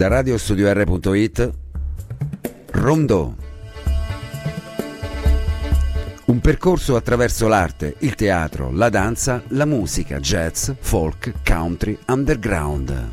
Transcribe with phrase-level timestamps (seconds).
[0.00, 1.50] Da radiostudio.r.it
[2.70, 3.34] Rondò.
[6.24, 13.10] Un percorso attraverso l'arte, il teatro, la danza, la musica, jazz, folk, country, underground.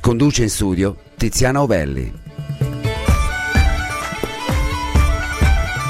[0.00, 2.12] Conduce in studio Tiziana Ovelli.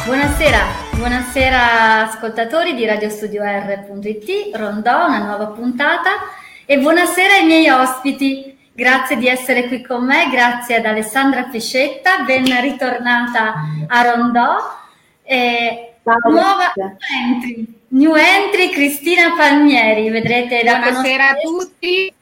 [0.06, 0.58] Buonasera,
[0.92, 6.12] buonasera ascoltatori di RadioStudioR.it, Rondò, una nuova puntata
[6.64, 8.49] e buonasera ai miei ospiti.
[8.72, 13.54] Grazie di essere qui con me, grazie ad Alessandra Pescetta, ben ritornata
[13.86, 14.78] a Rondò.
[15.22, 15.94] E
[16.28, 22.12] nuova entry, new entry Cristina Palmieri, vedrete la Buonasera a tutti.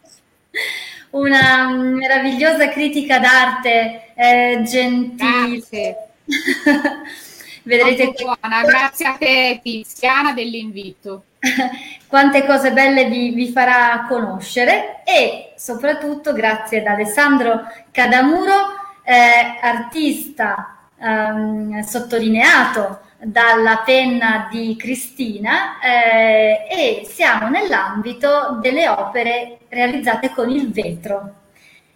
[1.11, 5.59] Una meravigliosa critica d'arte, eh, gentile.
[5.59, 5.97] Grazie.
[7.69, 11.25] Vedrete buona, grazie a te Tiziana dell'invito.
[12.07, 18.55] Quante cose belle vi, vi, farà conoscere e soprattutto grazie ad Alessandro Cadamuro,
[19.03, 30.31] eh, artista ehm, sottolineato dalla penna di Cristina eh, e siamo nell'ambito delle opere realizzate
[30.31, 31.35] con il vetro.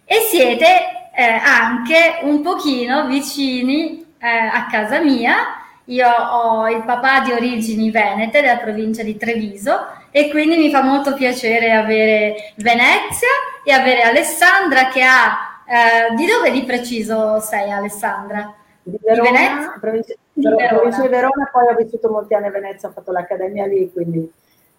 [0.05, 7.21] E siete eh, anche un pochino vicini eh, a casa mia io ho il papà
[7.21, 9.79] di origini venete della provincia di Treviso
[10.11, 13.27] e quindi mi fa molto piacere avere Venezia
[13.63, 15.51] e avere Alessandra che ha...
[15.65, 18.53] Eh, di dove di preciso sei Alessandra?
[18.83, 19.77] Di Verona, di Venezia?
[19.79, 20.67] Provincia di Verona.
[20.67, 24.29] provincia di Verona, poi ho vissuto molti anni a Venezia, ho fatto l'accademia lì, quindi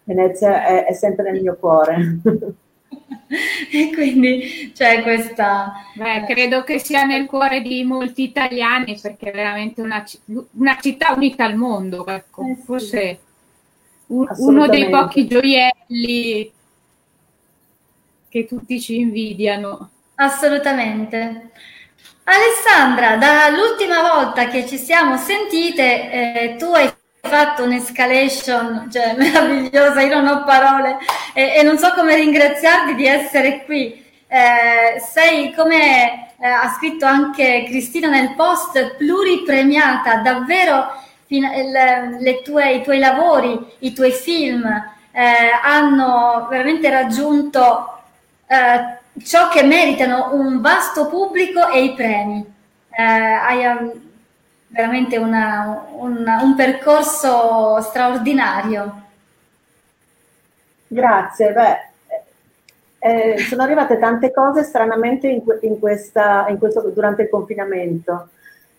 [0.03, 2.19] Venezia è, è sempre nel mio cuore.
[3.71, 5.73] e quindi c'è questa...
[5.93, 10.03] Beh, credo che sia nel cuore di molti italiani perché è veramente una,
[10.51, 12.43] una città unica al mondo, ecco.
[12.43, 12.61] eh sì.
[12.63, 13.19] forse
[14.07, 16.51] un, uno dei pochi gioielli
[18.29, 19.89] che tutti ci invidiano.
[20.15, 21.51] Assolutamente.
[22.23, 26.91] Alessandra, dall'ultima volta che ci siamo sentite, eh, tu hai
[27.25, 30.97] fatto un'escalation cioè, meravigliosa, io non ho parole
[31.33, 34.03] e, e, non so come ringraziarti di essere qui.
[34.27, 41.71] Eh, sei, come eh, ha scritto anche Cristina nel post, pluripremiata, davvero il,
[42.19, 44.65] le tue, i tuoi lavori, i tuoi film
[45.11, 45.23] eh,
[45.63, 48.01] hanno veramente raggiunto
[48.47, 52.45] eh, ciò che meritano un vasto pubblico e i premi.
[52.89, 53.63] Eh, hai,
[54.67, 59.03] veramente una, una, un percorso straordinario.
[60.87, 61.77] Grazie, beh,
[62.99, 68.29] eh, sono arrivate tante cose stranamente in, in, questa, in questo, durante il confinamento.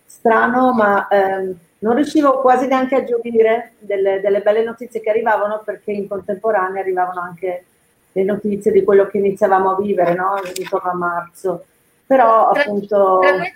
[0.05, 5.61] Strano, ma eh, non riuscivo quasi neanche a giudire delle, delle, belle notizie che arrivavano
[5.63, 7.65] perché in contemporanea arrivavano anche
[8.11, 10.35] le notizie di quello che iniziavamo a vivere, no?
[10.55, 11.65] Intorno a marzo.
[12.05, 13.19] Però appunto...
[13.21, 13.51] Tra tra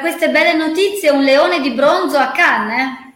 [0.00, 3.12] queste belle notizie un leone di bronzo a Cannes.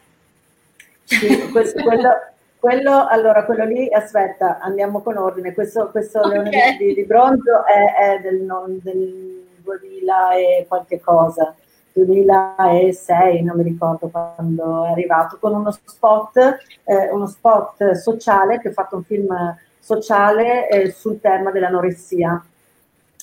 [1.04, 2.10] Sì, questo, quello,
[2.58, 5.54] quello, allora, quello lì, aspetta, andiamo con ordine.
[5.54, 6.30] Questo, questo okay.
[6.30, 11.54] leone di, di, bronzo è, è del, non, del 2000 e qualche cosa.
[11.92, 16.36] 2006, non mi ricordo quando è arrivato, con uno spot,
[16.84, 22.44] eh, uno spot sociale, che ha fatto un film sociale eh, sul tema dell'anoressia.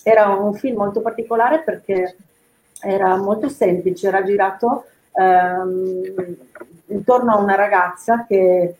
[0.01, 2.15] Era un film molto particolare perché
[2.85, 6.35] era molto semplice, era girato ehm,
[6.87, 8.75] intorno a una ragazza che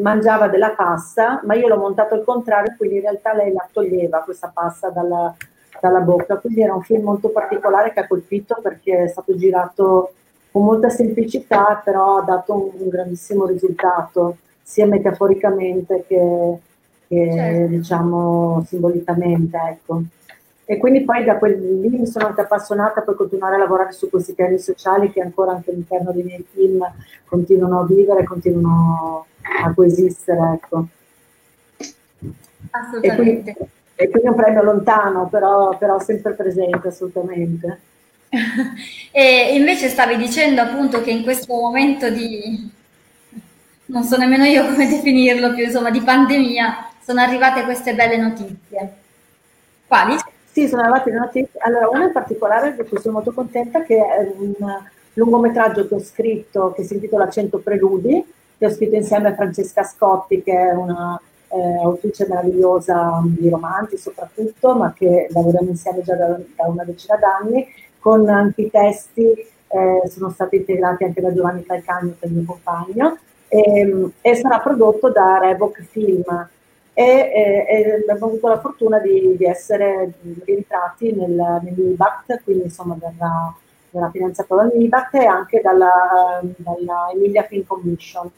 [0.00, 4.22] mangiava della pasta, ma io l'ho montato al contrario, quindi in realtà lei la toglieva
[4.22, 5.34] questa pasta dalla,
[5.80, 6.36] dalla bocca.
[6.36, 10.12] Quindi era un film molto particolare che ha colpito perché è stato girato
[10.50, 16.58] con molta semplicità, però ha dato un, un grandissimo risultato, sia metaforicamente che,
[17.06, 17.66] che certo.
[17.66, 19.58] diciamo simbolicamente.
[19.68, 20.02] Ecco.
[20.70, 24.10] E quindi poi da quel lì mi sono anche appassionata per continuare a lavorare su
[24.10, 26.86] questi temi sociali che ancora anche all'interno dei miei film
[27.24, 29.24] continuano a vivere, continuano
[29.62, 30.52] a coesistere.
[30.52, 30.86] Ecco.
[32.68, 33.50] Assolutamente.
[33.50, 37.80] E quindi, e quindi, un premio lontano, però, però sempre presente, assolutamente.
[39.10, 42.70] e invece stavi dicendo appunto che in questo momento di,
[43.86, 48.92] non so nemmeno io come definirlo più, insomma, di pandemia, sono arrivate queste belle notizie.
[49.86, 50.14] Quali?
[50.58, 51.60] Sì, sono arrivate le notizie.
[51.60, 54.54] Allora, una in particolare di cui sono molto contenta, che è un
[55.12, 58.24] lungometraggio che ho scritto, che si intitola 100 preludi,
[58.58, 61.16] che ho scritto insieme a Francesca Scotti, che è una
[61.46, 67.14] eh, autrice meravigliosa di romanzi soprattutto, ma che lavoriamo insieme già da, da una decina
[67.14, 67.64] d'anni,
[68.00, 72.34] con anche i testi eh, sono stati integrati anche da Giovanni Calcagno, che è il
[72.34, 73.16] mio compagno,
[73.46, 76.24] e, e sarà prodotto da Revoc Film
[76.98, 80.14] e, e, abbiamo avuto la fortuna di, di essere
[80.44, 83.54] rientrati nel, nell'IBACT, quindi insomma dalla,
[83.88, 88.28] dalla finanziata dall'IBACT e anche dalla, dalla Emilia Film Commission.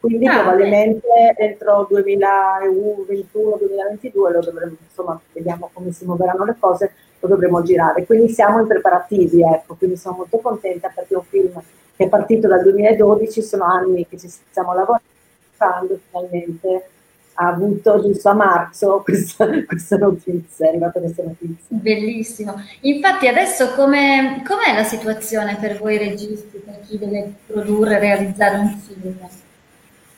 [0.00, 1.34] Quindi ah, probabilmente beh.
[1.44, 8.06] entro 2021-2022 lo dovremo, insomma, vediamo come si muoveranno le cose, lo dovremo girare.
[8.06, 11.62] Quindi siamo in preparativi, ecco, quindi sono molto contenta perché è un film
[11.94, 16.88] che è partito dal 2012, sono anni che ci stiamo lavorando e finalmente
[17.40, 21.66] ha avuto giusto a marzo questa, questa notizia, è arrivata questa notizia.
[21.68, 22.60] Bellissimo.
[22.80, 28.76] Infatti adesso come, com'è la situazione per voi registi, per chi deve produrre, realizzare un
[28.78, 29.16] film?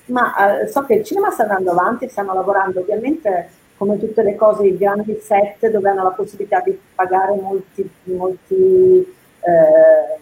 [0.06, 4.34] Ma eh, so che il cinema sta andando avanti, stanno lavorando ovviamente come tutte le
[4.34, 10.18] cose, i grandi set dove hanno la possibilità di pagare molti, molti eh,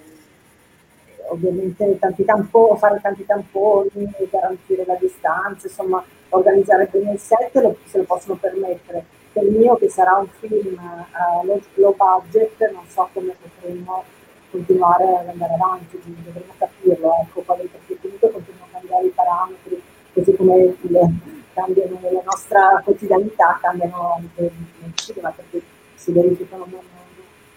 [1.30, 7.76] ovviamente tanti tamponi, fare tanti tamponi, garantire la distanza, insomma organizzare bene il set lo,
[7.84, 9.04] se lo possono permettere.
[9.32, 14.04] Per il mio che sarà un film uh, low budget non so come potremo
[14.50, 19.82] continuare ad andare avanti, dovremo capirlo, ecco, perché comunque continuano a cambiare i parametri,
[20.12, 21.10] così come le,
[21.52, 24.50] cambiano nella nostra quotidianità, cambiano anche
[24.80, 25.60] nel cinema, perché
[25.94, 26.66] si verificano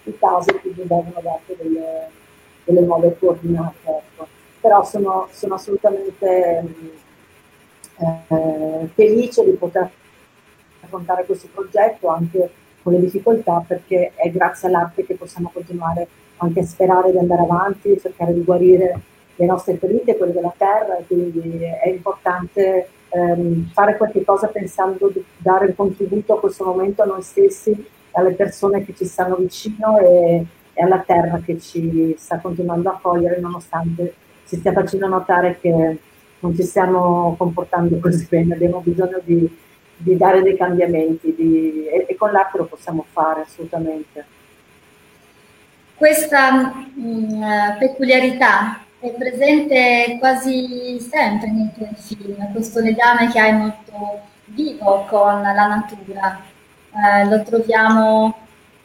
[0.03, 2.09] i casi, quindi devono dare delle,
[2.63, 3.77] delle nuove coordinate.
[3.85, 4.27] Ecco.
[4.59, 6.63] Però sono, sono assolutamente
[8.01, 9.89] eh, felice di poter
[10.81, 12.49] affrontare questo progetto anche
[12.81, 16.07] con le difficoltà perché è grazie all'arte che possiamo continuare
[16.37, 18.99] anche a sperare di andare avanti, cercare di guarire
[19.35, 25.23] le nostre ferite, quelle della terra, quindi è importante ehm, fare qualche cosa pensando di
[25.37, 27.73] dare un contributo a questo momento a noi stessi,
[28.11, 32.99] alle persone che ci stanno vicino e, e alla terra che ci sta continuando a
[33.01, 34.13] cogliere nonostante
[34.43, 35.97] si stia facendo notare che
[36.41, 39.47] non ci stiamo comportando così bene, abbiamo bisogno di,
[39.95, 44.25] di dare dei cambiamenti di, e, e, con l'arte lo possiamo fare assolutamente.
[45.95, 47.43] Questa mh, mm,
[47.77, 55.41] peculiarità è presente quasi sempre nei tuoi film, questo legame che hai molto vivo con
[55.41, 56.41] la natura.
[56.93, 58.35] Eh, lo troviamo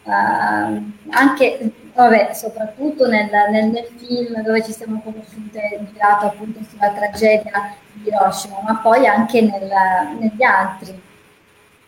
[0.05, 6.91] eh, anche vabbè, soprattutto nel, nel, nel, film dove ci siamo conosciute, girato appunto sulla
[6.91, 9.71] tragedia di Hiroshima, ma poi anche nel,
[10.19, 11.03] negli altri.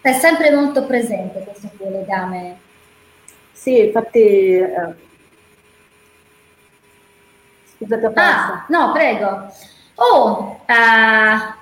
[0.00, 2.58] È sempre molto presente questo tuo legame.
[3.52, 4.18] Sì, infatti...
[4.18, 5.06] Eh...
[7.76, 9.52] Scusate, ah, no, prego.
[9.96, 11.54] Oh, uh,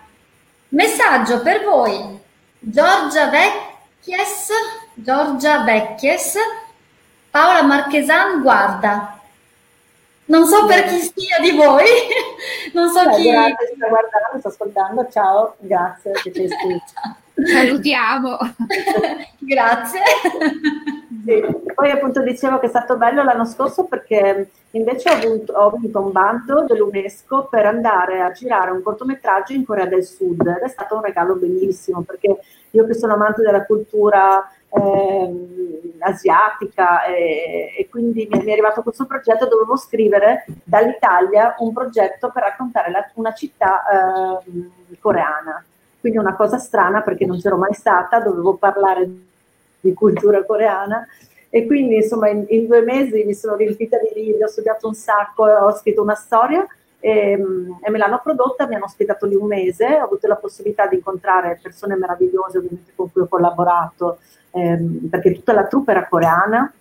[0.68, 2.20] messaggio per voi.
[2.58, 4.48] Giorgia Vecchies,
[4.94, 6.36] Giorgia Vecchies
[7.36, 9.20] Paola Marchesan guarda.
[10.24, 11.84] Non so per chi sia di voi,
[12.72, 13.30] non so Beh, chi...
[13.30, 16.48] Grazie, sta guardando, sto ascoltando, ciao, grazie che ci
[17.44, 18.38] Salutiamo.
[19.36, 20.00] grazie.
[21.26, 21.44] Sì.
[21.74, 26.00] Poi appunto dicevo che è stato bello l'anno scorso perché invece ho, avuto, ho vinto
[26.00, 30.68] un bando dell'UNESCO per andare a girare un cortometraggio in Corea del Sud ed è
[30.68, 32.38] stato un regalo bellissimo perché
[32.70, 39.06] io che sono amante della cultura eh, asiatica e, e, quindi mi è arrivato questo
[39.06, 45.64] progetto, dovevo scrivere dall'Italia un progetto per raccontare la, una città eh, coreana.
[46.00, 49.08] Quindi una cosa strana perché non c'ero mai stata, dovevo parlare
[49.80, 51.06] di cultura coreana
[51.48, 54.94] e quindi insomma in, in due mesi mi sono riempita di libri, ho studiato un
[54.94, 56.64] sacco, ho scritto una storia
[57.06, 57.38] e,
[57.84, 60.96] e, me l'hanno prodotta, mi hanno ospitato lì un mese, ho avuto la possibilità di
[60.96, 64.18] incontrare persone meravigliose ovviamente con cui ho collaborato,
[64.50, 66.72] ehm, perché tutta la troupe era coreana.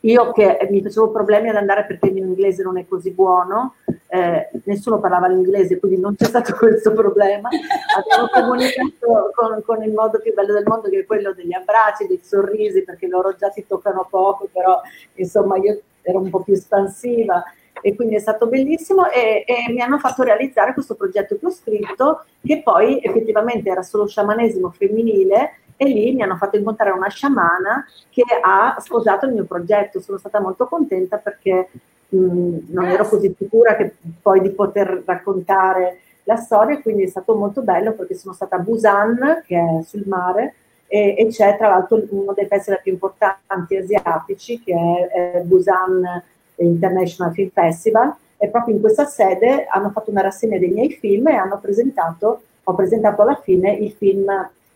[0.00, 3.74] Io che mi facevo problemi ad andare perché il mio inglese non è così buono,
[4.06, 7.50] eh, nessuno parlava l'inglese, quindi non c'è stato questo problema.
[7.98, 12.06] Abbiamo comunicato con, con, il modo più bello del mondo, che è quello degli abbracci,
[12.06, 14.80] dei sorrisi, perché loro già ti toccano poco, però
[15.16, 17.42] insomma io ero un po' più espansiva
[17.86, 21.50] e quindi è stato bellissimo e, e, mi hanno fatto realizzare questo progetto che ho
[21.50, 27.10] scritto che poi effettivamente era solo sciamanesimo femminile e lì mi hanno fatto incontrare una
[27.10, 30.00] sciamana che ha sposato il mio progetto.
[30.00, 31.68] Sono stata molto contenta perché
[32.08, 37.34] mh, non ero così sicura che poi di poter raccontare la storia, quindi è stato
[37.34, 40.54] molto bello perché sono stata a Busan, che è sul mare,
[40.86, 46.22] e, e c'è tra l'altro uno dei festival più importanti asiatici, che è, è Busan
[46.56, 51.28] International Film Festival, e proprio in questa sede hanno fatto una rassegna dei miei film
[51.28, 54.26] e hanno presentato, ho presentato alla fine il film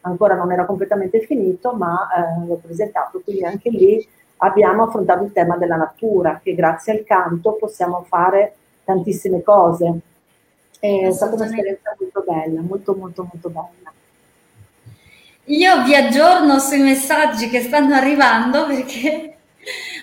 [0.02, 4.06] ancora non era completamente finito, ma eh, l'ho presentato, quindi anche lì
[4.38, 8.54] abbiamo affrontato il tema della natura, che grazie al canto possiamo fare
[8.84, 10.00] tantissime cose.
[10.78, 13.92] È stata un'esperienza molto bella, molto molto molto bella.
[15.44, 19.37] io vi aggiorno sui messaggi che stanno arrivando perché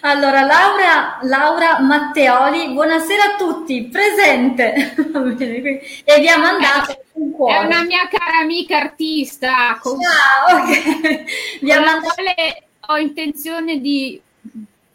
[0.02, 4.94] allora, Laura, Laura Matteoli, buonasera a tutti, presente.
[6.04, 7.58] e vi ha mandato eh, un cuore.
[7.58, 9.78] È una mia cara amica artista.
[9.82, 9.98] Con...
[10.00, 11.26] Ciao, okay.
[11.62, 12.14] vi ha mandato...
[12.88, 14.22] Ho intenzione di,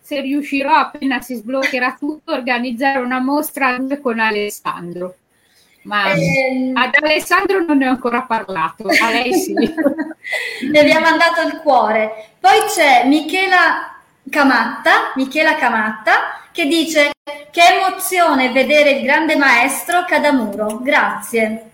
[0.00, 5.16] se riuscirò appena si sbloccherà tutto, organizzare una mostra con Alessandro.
[5.82, 9.54] Ma eh, ad Alessandro non ne ho ancora parlato, a lei sì.
[9.54, 12.34] e vi ha mandato il cuore.
[12.38, 13.99] Poi c'è Michela
[14.30, 17.10] Camatta, Michela Camatta, che dice
[17.50, 21.64] che emozione vedere il grande maestro Cadamuro, grazie.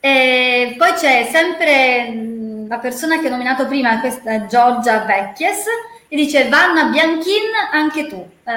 [0.00, 5.64] E poi c'è sempre mm, la persona che ho nominato prima, questa Giorgia Vecchies,
[6.08, 8.28] e dice Vanna Bianchin, anche tu.
[8.44, 8.52] Eh,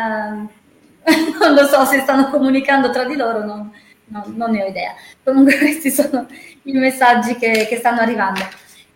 [1.40, 3.72] non lo so se stanno comunicando tra di loro, non,
[4.06, 4.94] non, non ne ho idea.
[5.24, 6.28] Comunque questi sono
[6.64, 8.42] i messaggi che, che stanno arrivando.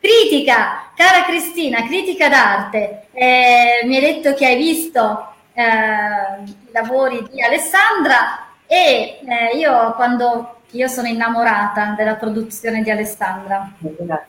[0.02, 3.06] Critica, cara Cristina, critica d'arte.
[3.12, 5.64] Eh, mi hai detto che hai visto eh,
[6.44, 13.72] i lavori di Alessandra e eh, io quando io sono innamorata della produzione di Alessandra.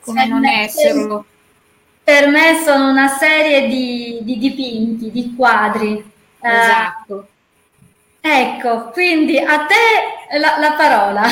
[0.02, 1.24] Come non esserlo?
[2.04, 5.96] Per me sono una serie di, di dipinti, di quadri.
[6.38, 7.28] Eh, esatto.
[8.20, 11.22] ecco, quindi a te la, la parola.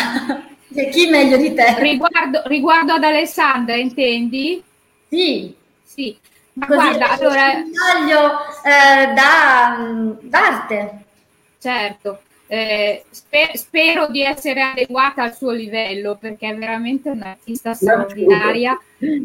[0.90, 1.74] Chi meglio di te?
[1.78, 4.62] Riguardo, riguardo ad Alessandra, intendi?
[5.08, 5.54] Sì.
[5.82, 6.16] Sì.
[6.52, 7.52] Ma Così guarda, allora...
[7.52, 8.30] Un taglio
[8.64, 11.04] eh, da, d'arte.
[11.58, 12.20] Certo.
[12.46, 18.76] Eh, sper- spero di essere adeguata al suo livello perché è veramente un'artista straordinaria.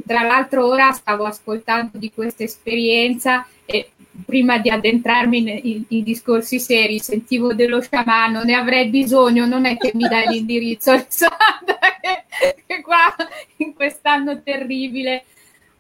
[0.06, 3.90] Tra l'altro, ora stavo ascoltando di questa esperienza e
[4.26, 9.92] prima di addentrarmi in, discorsi seri, sentivo dello sciamano, ne avrei bisogno, non è che
[9.94, 13.14] mi dai l'indirizzo, Alessandra, che, che qua
[13.58, 15.26] in quest'anno terribile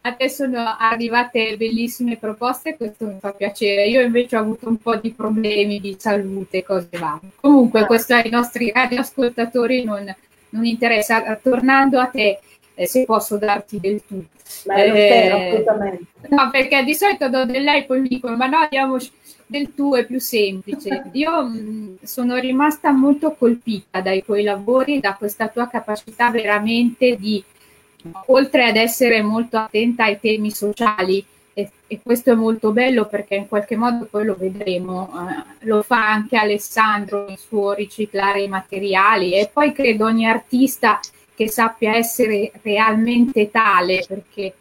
[0.07, 3.87] a te sono arrivate bellissime proposte, questo mi fa piacere.
[3.87, 7.31] Io invece ho avuto un po' di problemi di salute, cose varie.
[7.41, 10.15] Comunque, questo ai nostri radioascoltatori non,
[10.49, 11.35] non interessa.
[11.41, 12.39] Tornando a te,
[12.75, 14.23] eh, se posso darti del tu.
[14.65, 16.05] Beh, lo spero, eh, assolutamente.
[16.29, 18.97] No, perché di solito do del lei, poi mi dicono, ma no, diamo
[19.47, 21.09] del tu, è più semplice.
[21.13, 27.15] Io mh, mm, sono rimasta molto colpita dai tuoi lavori, da questa tua capacità veramente
[27.15, 27.43] di,
[28.27, 31.25] oltre ad essere molto attenta ai temi sociali,
[31.57, 35.81] e, e, questo è molto bello perché in qualche modo poi lo vedremo, eh, lo
[35.83, 40.99] fa anche Alessandro nel suo riciclare i materiali e poi credo ogni artista
[41.35, 44.53] che sappia essere realmente tale, perché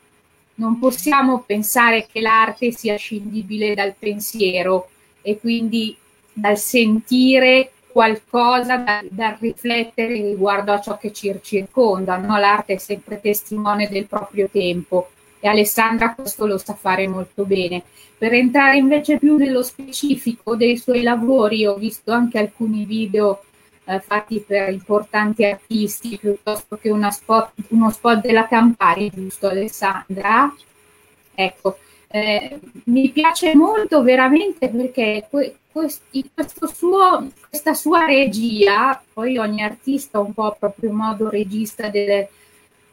[0.57, 4.88] non possiamo pensare che l'arte sia scindibile dal pensiero
[5.23, 5.97] e quindi
[6.33, 12.16] dal sentire qualcosa, da, dal riflettere riguardo a ciò che ci circonda.
[12.16, 12.37] No?
[12.38, 17.83] L'arte è sempre testimone del proprio tempo e Alessandra questo lo sa fare molto bene.
[18.16, 23.43] Per entrare invece più nello specifico dei suoi lavori, ho visto anche alcuni video
[23.85, 30.55] eh, fatti per importanti artisti piuttosto che spot, uno spot della Campari, giusto Alessandra?
[31.35, 35.57] Ecco, eh, mi piace molto veramente perché que-
[36.73, 42.29] suo, questa sua regia, poi ogni artista un po' proprio modo regista del,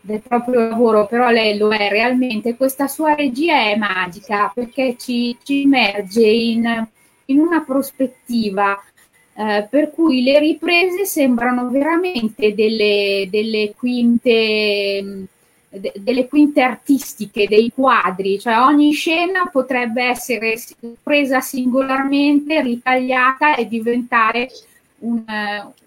[0.02, 5.38] del proprio lavoro, però lei lo è realmente, questa sua regia è magica perché ci,
[5.44, 6.88] ci immerge in,
[7.26, 8.82] in una prospettiva
[9.34, 15.28] eh, per cui le riprese sembrano veramente delle, delle quinte
[15.72, 20.60] delle quinte artistiche, dei quadri, cioè ogni scena potrebbe essere
[21.02, 24.50] presa singolarmente, ritagliata e diventare
[25.00, 25.24] un,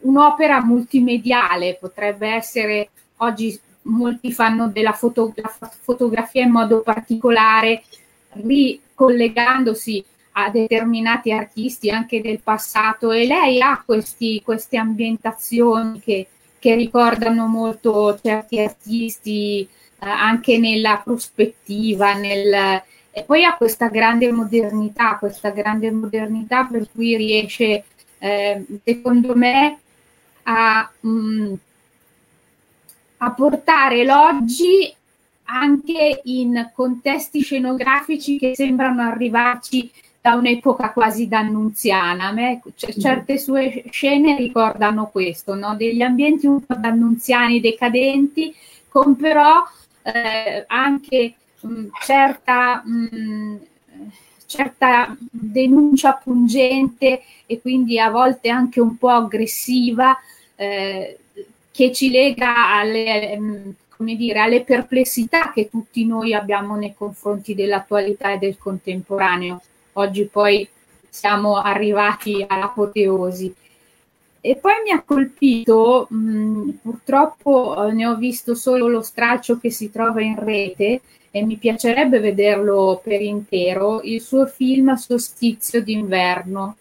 [0.00, 5.34] un'opera multimediale, potrebbe essere, oggi molti fanno della foto,
[5.82, 7.82] fotografia in modo particolare,
[8.32, 10.02] ricollegandosi
[10.36, 16.26] a determinati artisti anche del passato e lei ha questi, queste ambientazioni che,
[16.58, 24.32] che ricordano molto certi artisti eh, anche nella prospettiva, nel, e poi ha questa grande
[24.32, 27.84] modernità, questa grande modernità per cui riesce,
[28.18, 29.78] eh, secondo me,
[30.42, 31.54] a, mh, mm,
[33.18, 34.92] a portare l'oggi
[35.44, 39.92] anche in contesti scenografici che sembrano arrivarci
[40.24, 42.28] da un'epoca quasi d'annunziana.
[42.28, 45.76] A me c- certe sue scene ricordano questo, no?
[45.76, 48.54] degli ambienti un po' d'annunziani decadenti,
[48.88, 49.62] con però
[50.00, 53.58] eh, anche mh, certa, mh,
[54.46, 60.16] certa denuncia pungente e quindi a volte anche un po' aggressiva
[60.56, 61.18] eh,
[61.70, 63.38] che ci lega alle,
[63.94, 69.60] come dire, alle perplessità che tutti noi abbiamo nei confronti dell'attualità e del contemporaneo.
[69.94, 70.68] Oggi poi
[71.08, 73.54] siamo arrivati all'apoteosi.
[74.40, 79.70] E poi mi ha colpito, mh, purtroppo eh, ne ho visto solo lo stralcio che
[79.70, 86.76] si trova in rete e mi piacerebbe vederlo per intero, il suo film Sostizio d'inverno,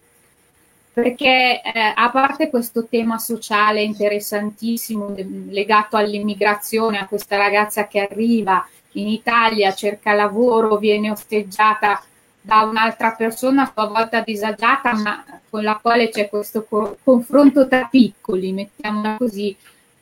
[0.94, 5.16] perché eh, a parte questo tema sociale interessantissimo
[5.50, 12.04] legato all'immigrazione, a questa ragazza che arriva in Italia, cerca lavoro, viene osteggiata
[12.46, 17.68] da un'altra persona a sua volta disagiata, ma con la quale c'è questo co- confronto
[17.70, 19.56] tra piccoli, mettiamola così,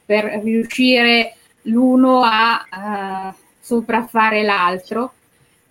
[0.03, 2.65] per riuscire l'uno a
[3.31, 5.13] uh, sopraffare l'altro,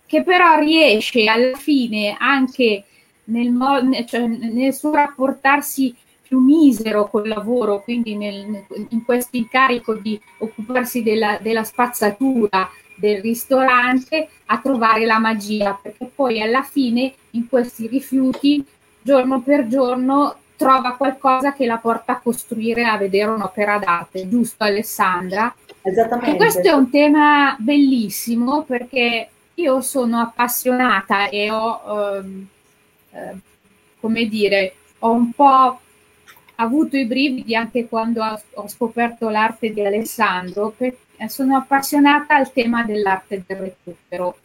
[0.05, 2.85] che però riesce alla fine anche
[3.25, 9.95] nel, mo- cioè nel suo rapportarsi più misero col lavoro, quindi nel, in questo incarico
[9.95, 12.69] di occuparsi della, della spazzatura,
[13.01, 18.63] del ristorante a trovare la magia, perché poi alla fine in questi rifiuti,
[19.01, 24.63] giorno per giorno, trova qualcosa che la porta a costruire, a vedere un'opera d'arte, giusto
[24.63, 25.53] Alessandra?
[25.81, 26.31] Esattamente.
[26.31, 32.47] E questo è un tema bellissimo perché io sono appassionata e ho, ehm,
[33.13, 33.35] eh,
[33.99, 35.79] come dire, ho un po'
[36.55, 38.21] avuto i brividi anche quando
[38.53, 40.97] ho, scoperto l'arte di Alessandro, perché
[41.29, 44.37] sono appassionata al tema dell'arte del recupero,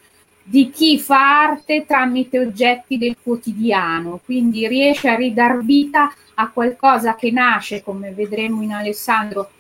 [0.43, 7.17] di chi fa arte tramite oggetti del quotidiano, quindi riesce a ridar vita a qualcosa
[7.17, 9.51] che nasce, come vedremo in Alessandro,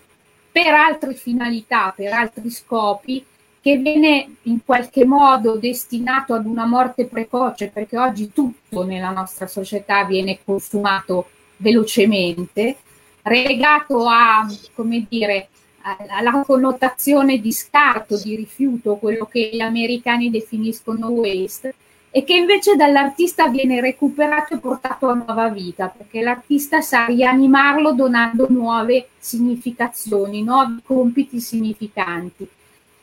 [0.52, 3.24] per altre finalità, per altri scopi,
[3.60, 9.48] che viene in qualche modo destinato ad una morte precoce, perché oggi tutto nella nostra
[9.48, 12.76] società viene consumato velocemente,
[13.22, 15.48] regato a, come dire,
[16.08, 21.74] alla connotazione di scarto, di rifiuto, quello che gli americani definiscono waste,
[22.10, 27.92] e che invece dall'artista viene recuperato e portato a nuova vita, perché l'artista sa rianimarlo
[27.92, 32.48] donando nuove significazioni, nuovi compiti significanti.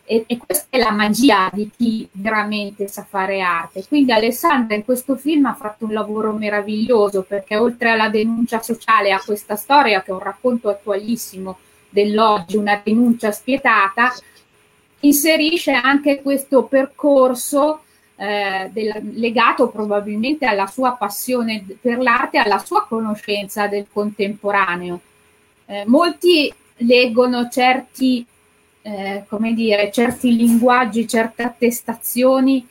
[0.05, 3.85] E, e, questa è la magia di chi veramente sa fare arte.
[3.87, 9.13] Quindi Alessandra in questo film ha fatto un lavoro meraviglioso perché oltre alla denuncia sociale
[9.13, 11.57] a questa storia, che è un racconto attualissimo
[11.93, 14.11] dell'oggi, una rinuncia spietata,
[15.01, 17.83] inserisce anche questo percorso
[18.15, 24.99] eh, del, legato probabilmente alla sua passione per l'arte, alla sua conoscenza del contemporaneo.
[25.65, 28.25] Eh, molti leggono certi,
[28.81, 32.67] eh, come dire, certi linguaggi, certe attestazioni,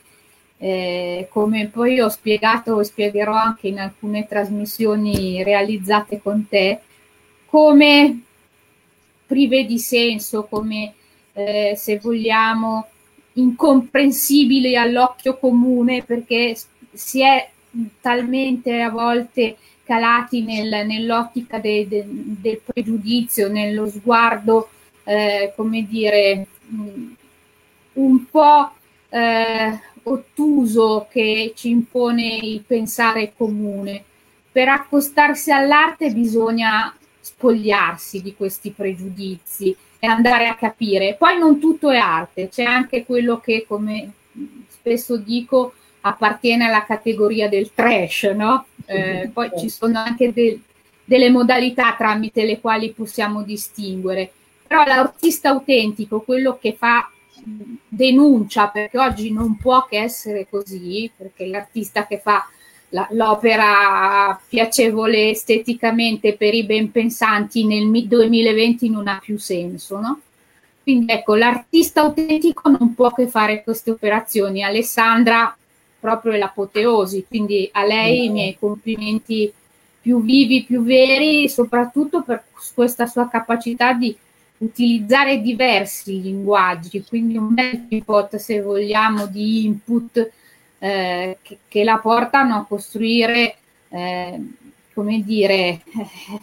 [0.57, 6.79] eh, come poi ho spiegato e spiegherò anche in alcune trasmissioni realizzate con te,
[7.45, 8.21] come
[9.33, 10.93] prive di senso, come
[11.33, 12.87] eh, se vogliamo
[13.33, 16.55] incomprensibili all'occhio comune perché
[16.91, 17.49] si è
[17.99, 24.69] talmente a volte calati nel, nell'ottica de, de, del pregiudizio, nello sguardo,
[25.03, 26.45] eh, come dire,
[27.93, 28.71] un po'
[29.09, 34.03] eh, ottuso che ci impone il pensare comune.
[34.51, 36.95] Per accostarsi all'arte bisogna
[37.35, 41.15] spogliarsi di questi pregiudizi e andare a capire.
[41.17, 44.11] Poi non tutto è arte, c'è anche quello che, come
[44.67, 48.65] spesso dico, appartiene alla categoria del trash, no?
[48.85, 50.59] Eh, poi ci sono anche de-
[51.05, 54.31] delle modalità tramite le quali possiamo distinguere.
[54.67, 57.09] Però l'artista autentico, quello che fa
[57.87, 62.45] denuncia, perché oggi non può che essere così, perché l'artista che fa
[62.93, 70.21] la, l'opera piacevole esteticamente per i ben pensanti nel 2020 non ha più senso, no?
[70.83, 74.63] Quindi ecco, l'artista autentico non può che fare queste operazioni.
[74.63, 75.55] Alessandra
[75.99, 79.51] proprio è l'apoteosi, quindi a lei i miei complimenti
[80.01, 84.15] più vivi, più veri, soprattutto per questa sua capacità di
[84.57, 90.31] utilizzare diversi linguaggi, quindi un bel input, se vogliamo, di input
[90.83, 93.55] eh, che, che, la portano a costruire,
[93.87, 94.37] eh,
[94.93, 95.81] come dire, eh,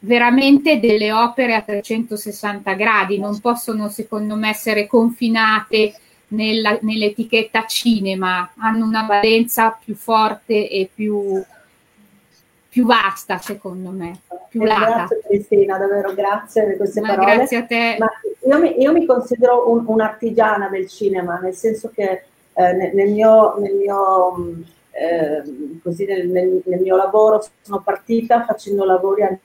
[0.00, 5.94] veramente delle opere a 360 gradi, non possono secondo me essere confinate
[6.28, 11.42] nella, nell'etichetta cinema, hanno una valenza più forte e più,
[12.68, 14.20] più vasta secondo me.
[14.50, 17.36] Più grazie Cristina, davvero grazie per queste Ma parole.
[17.36, 17.96] Grazie a te.
[17.98, 18.10] Ma
[18.46, 22.24] io mi, io mi considero un, un'artigiana del cinema, nel senso che
[22.58, 28.84] eh, nel, nel, mio, nel, mio, eh, così nel, nel, mio lavoro sono partita facendo
[28.84, 29.40] lavori anche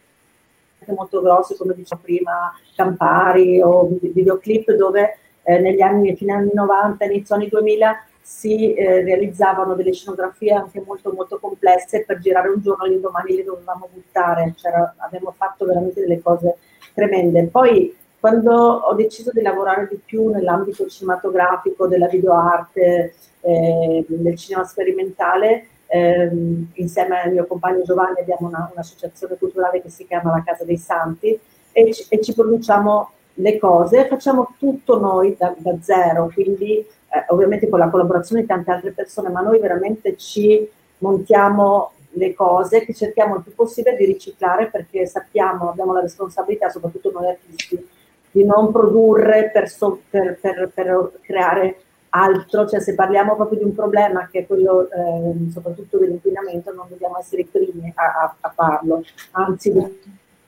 [0.88, 7.06] molto grossi, come dicevo prima, Campari o videoclip dove eh, negli anni, fine anni 90,
[7.06, 12.62] inizio anni 2000, si eh, realizzavano delle scenografie anche molto molto complesse per girare un
[12.62, 16.58] giorno e domani le dovevamo buttare, cioè, abbiamo fatto veramente delle cose
[16.96, 17.44] tremende.
[17.44, 24.64] Poi quando ho deciso di lavorare di più nell'ambito cinematografico, della videoarte, eh, del cinema
[24.64, 30.42] sperimentale, ehm, insieme al mio compagno Giovanni abbiamo una, un'associazione culturale che si chiama La
[30.42, 31.38] Casa dei Santi
[31.74, 37.26] e ci, e ci produciamo le cose, facciamo tutto noi da, da zero, quindi eh,
[37.28, 40.66] ovviamente con la collaborazione di tante altre persone, ma noi veramente ci
[41.00, 46.70] montiamo le cose che cerchiamo il più possibile di riciclare perché sappiamo, abbiamo la responsabilità,
[46.70, 47.86] soprattutto noi artisti,
[48.34, 51.78] di non produrre per, so, per, per, per creare
[52.10, 56.88] altro, cioè se parliamo proprio di un problema che è quello eh, soprattutto dell'inquinamento, non
[56.90, 59.72] dobbiamo essere i primi a, a, farlo, anzi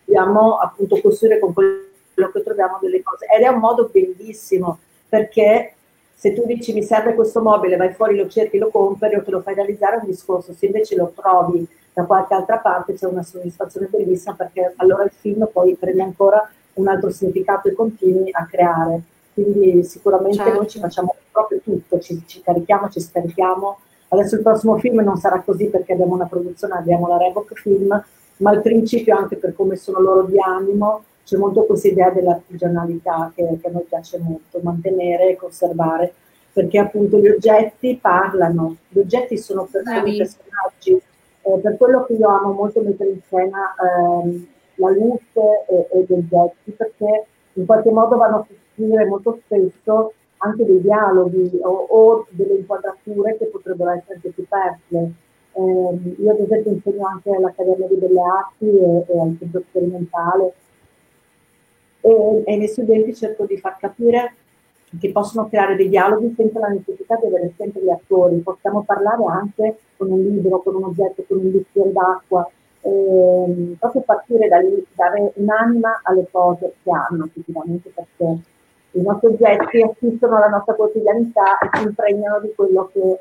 [0.04, 3.28] dobbiamo appunto costruire con quello che troviamo delle cose.
[3.28, 5.74] Ed è un modo bellissimo perché
[6.15, 9.30] se tu dici mi serve questo mobile, vai fuori, lo cerchi, lo compri o te
[9.30, 13.06] lo fai realizzare è un discorso, se invece lo trovi da qualche altra parte c'è
[13.06, 18.29] una soddisfazione bellissima perché allora il film poi prende ancora un altro significato e continui
[18.31, 19.01] a creare.
[19.33, 20.53] Quindi sicuramente certo.
[20.53, 23.79] noi ci facciamo proprio tutto, ci, ci, carichiamo, ci scarichiamo.
[24.09, 28.03] Adesso il prossimo film non sarà così perché abbiamo una produzione, abbiamo la Revoc Film,
[28.38, 33.31] ma il principio anche per come sono loro di animo, c'è molto questa idea dell'artigianalità
[33.35, 36.13] che, che a noi piace molto, mantenere e conservare,
[36.53, 41.01] perché appunto gli oggetti parlano, gli oggetti sono persone, personaggi,
[41.41, 46.05] eh, per quello che io amo molto mettere in scena eh, la luce e, e,
[46.07, 51.69] gli oggetti, perché in qualche modo vanno a costruire molto spesso anche dei dialoghi o,
[51.69, 55.11] o, delle inquadrature che potrebbero essere anche più perse.
[55.53, 60.53] Eh, io ad esempio insegno anche all'Accademia di Belle Arti e, e al centro sperimentale
[62.05, 64.35] e ai miei studenti cerco di far capire
[64.99, 69.23] che possono creare dei dialoghi senza la necessità di avere sempre gli attori, possiamo parlare
[69.25, 72.47] anche con un libro, con un oggetto, con un bicchiere d'acqua,
[72.86, 78.38] ehm, proprio partire da lì, dare un'anima alle cose che hanno effettivamente perché
[78.91, 83.19] i nostri oggetti assistono alla nostra quotidianità e si impregnano di quello che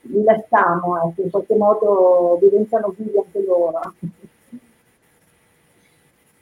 [0.00, 3.94] li lasciamo, ecco, in qualche modo diventano vivi anche loro.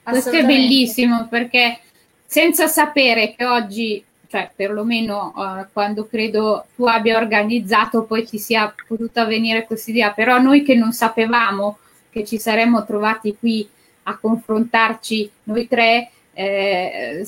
[0.03, 1.79] Questo è bellissimo perché
[2.25, 8.73] senza sapere che oggi, cioè perlomeno uh, quando credo tu abbia organizzato, poi ti sia
[8.87, 11.77] potuta venire questa idea, però noi che non sapevamo
[12.09, 13.67] che ci saremmo trovati qui
[14.03, 17.27] a confrontarci noi tre, eh,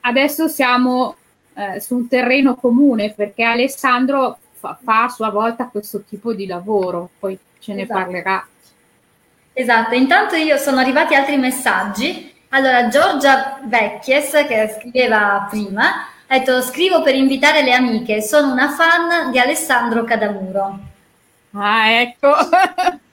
[0.00, 1.16] adesso siamo
[1.54, 6.46] eh, su un terreno comune perché Alessandro fa, fa, a sua volta questo tipo di
[6.46, 8.00] lavoro, poi ce ne esatto.
[8.00, 8.46] parlerà
[9.52, 12.32] Esatto, intanto io sono arrivati altri messaggi.
[12.50, 18.70] Allora, Giorgia Vecchies, che scriveva prima, ha detto scrivo per invitare le amiche, sono una
[18.70, 20.78] fan di Alessandro Cadamuro.
[21.52, 22.30] Ah, ecco.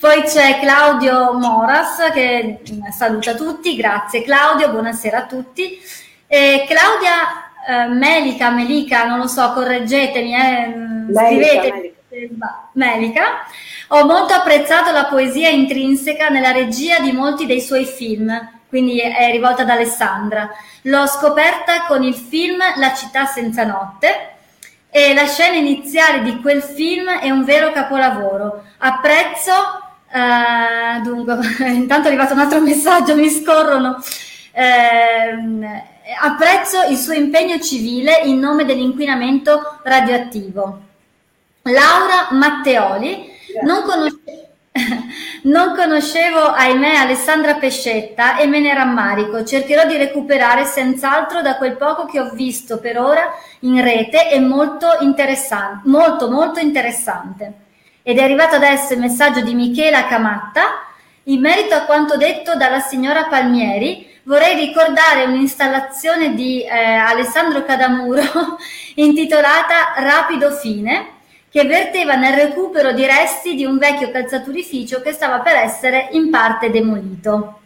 [0.00, 2.60] Poi c'è Claudio Moras che
[2.90, 5.78] saluta tutti, grazie Claudio, buonasera a tutti.
[6.26, 10.74] E Claudia eh, Melica, Melica, non lo so, correggetemi, eh,
[11.14, 11.94] scrivete.
[12.08, 12.68] Melica.
[12.72, 13.22] Melica
[13.88, 18.32] ho molto apprezzato la poesia intrinseca nella regia di molti dei suoi film,
[18.68, 20.50] quindi è rivolta ad Alessandra.
[20.82, 24.31] L'ho scoperta con il film La città senza notte
[24.94, 28.64] e la scena iniziale di quel film è un vero capolavoro.
[28.76, 29.52] Apprezzo,
[30.12, 31.38] eh, dunque,
[31.72, 34.02] intanto è arrivato un altro messaggio, mi scorrono.
[34.52, 35.32] Eh,
[36.20, 40.80] apprezzo il suo impegno civile in nome dell'inquinamento radioattivo.
[41.62, 43.30] Laura Matteoli
[43.62, 44.51] non, conosce-
[45.42, 49.44] non conoscevo, ahimè, Alessandra Pescetta e me ne rammarico.
[49.44, 53.30] Cercherò di recuperare senz'altro da quel poco che ho visto per ora
[53.60, 57.52] in rete è molto interessante, molto molto interessante.
[58.02, 60.86] Ed è arrivato adesso il messaggio di Michela Camatta.
[61.24, 68.22] In merito a quanto detto dalla signora Palmieri, vorrei ricordare un'installazione di eh, Alessandro Cadamuro
[68.96, 71.20] intitolata Rapido Fine
[71.52, 76.30] che verteva nel recupero di resti di un vecchio calzaturificio che stava per essere in
[76.30, 77.60] parte demolito.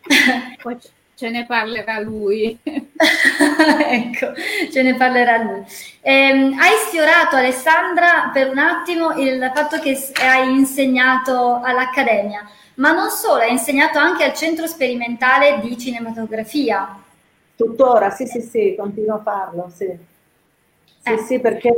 [0.62, 0.78] Poi
[1.14, 2.58] ce ne parlerà lui.
[2.64, 4.32] ecco,
[4.72, 5.62] ce ne parlerà lui.
[6.00, 13.10] Eh, hai sfiorato Alessandra per un attimo il fatto che hai insegnato all'Accademia, ma non
[13.10, 16.98] solo, hai insegnato anche al Centro Sperimentale di Cinematografia.
[17.54, 19.94] Tuttora, sì, sì, sì, continuo a farlo, sì.
[21.00, 21.18] Sì, eh.
[21.18, 21.74] sì, perché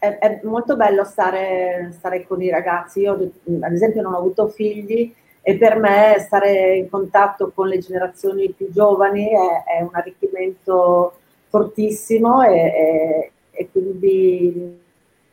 [0.00, 3.00] è, è molto bello stare, stare, con i ragazzi.
[3.00, 7.78] Io, ad esempio, non ho avuto figli e per me stare in contatto con le
[7.78, 11.14] generazioni più giovani è, è un arricchimento
[11.48, 14.80] fortissimo e, e, e quindi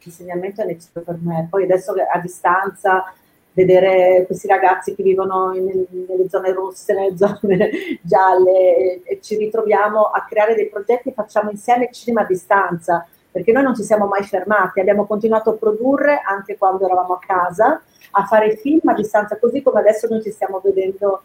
[0.04, 1.48] l'insegnamento è necessario per me.
[1.50, 3.14] Poi adesso a distanza
[3.54, 5.66] vedere questi ragazzi che vivono in,
[6.08, 7.72] nelle zone rosse, nelle zone
[8.04, 13.52] gialle e, e, ci ritroviamo a creare dei progetti facciamo insieme cinema a distanza, perché
[13.52, 17.80] noi non ci siamo mai fermati, abbiamo continuato a produrre anche quando eravamo a casa,
[18.10, 21.22] a fare film a distanza, così come adesso noi ci stiamo vedendo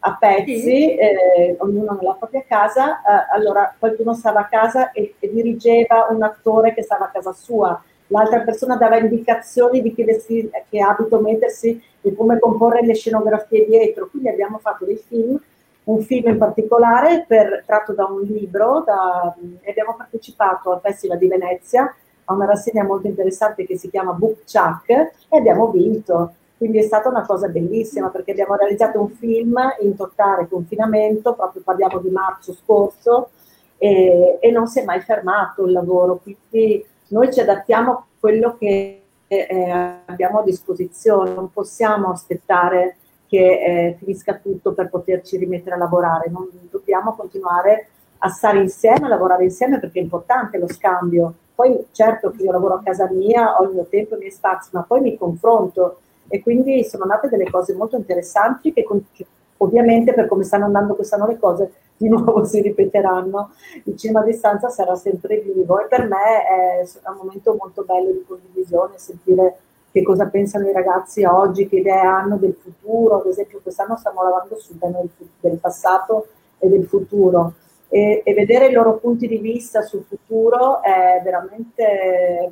[0.00, 0.94] a pezzi, sì.
[0.94, 6.22] eh, ognuno nella propria casa, eh, allora qualcuno stava a casa e, e dirigeva un
[6.22, 11.18] attore che stava a casa sua, l'altra persona dava indicazioni di che, vestire, che abito
[11.18, 14.08] mettersi e come comporre le scenografie dietro.
[14.10, 15.40] Quindi abbiamo fatto dei film,
[15.84, 21.18] un film in particolare per, tratto da un libro da, e abbiamo partecipato al Festival
[21.18, 21.94] di Venezia
[22.24, 26.34] a una rassegna molto interessante che si chiama Book Chuck e abbiamo vinto.
[26.56, 31.62] Quindi è stata una cosa bellissima perché abbiamo realizzato un film in totale confinamento, proprio
[31.62, 33.30] parliamo di marzo scorso,
[33.76, 36.20] e, e non si è mai fermato il lavoro.
[36.22, 39.70] Quindi noi ci adattiamo a quello che eh,
[40.06, 46.30] abbiamo a disposizione, non possiamo aspettare che eh, finisca tutto per poterci rimettere a lavorare,
[46.30, 51.34] non dobbiamo continuare a stare insieme, a lavorare insieme perché è importante lo scambio.
[51.54, 54.70] Poi certo che io lavoro a casa mia, ho il mio tempo, i miei spazi,
[54.72, 55.98] ma poi mi confronto.
[56.28, 59.26] E quindi sono nate delle cose molto interessanti che, che
[59.58, 63.50] ovviamente per come stanno andando quest'anno le cose di nuovo si ripeteranno,
[63.84, 68.10] il cinema a distanza sarà sempre vivo e per me è un momento molto bello
[68.10, 69.58] di condivisione, sentire
[69.94, 74.24] che cosa pensano i ragazzi oggi, che idee hanno del futuro, ad esempio quest'anno stiamo
[74.24, 74.98] lavorando sul tema
[75.38, 76.26] del, passato
[76.58, 77.54] e del futuro.
[77.86, 82.50] E, e, vedere i loro punti di vista sul futuro è veramente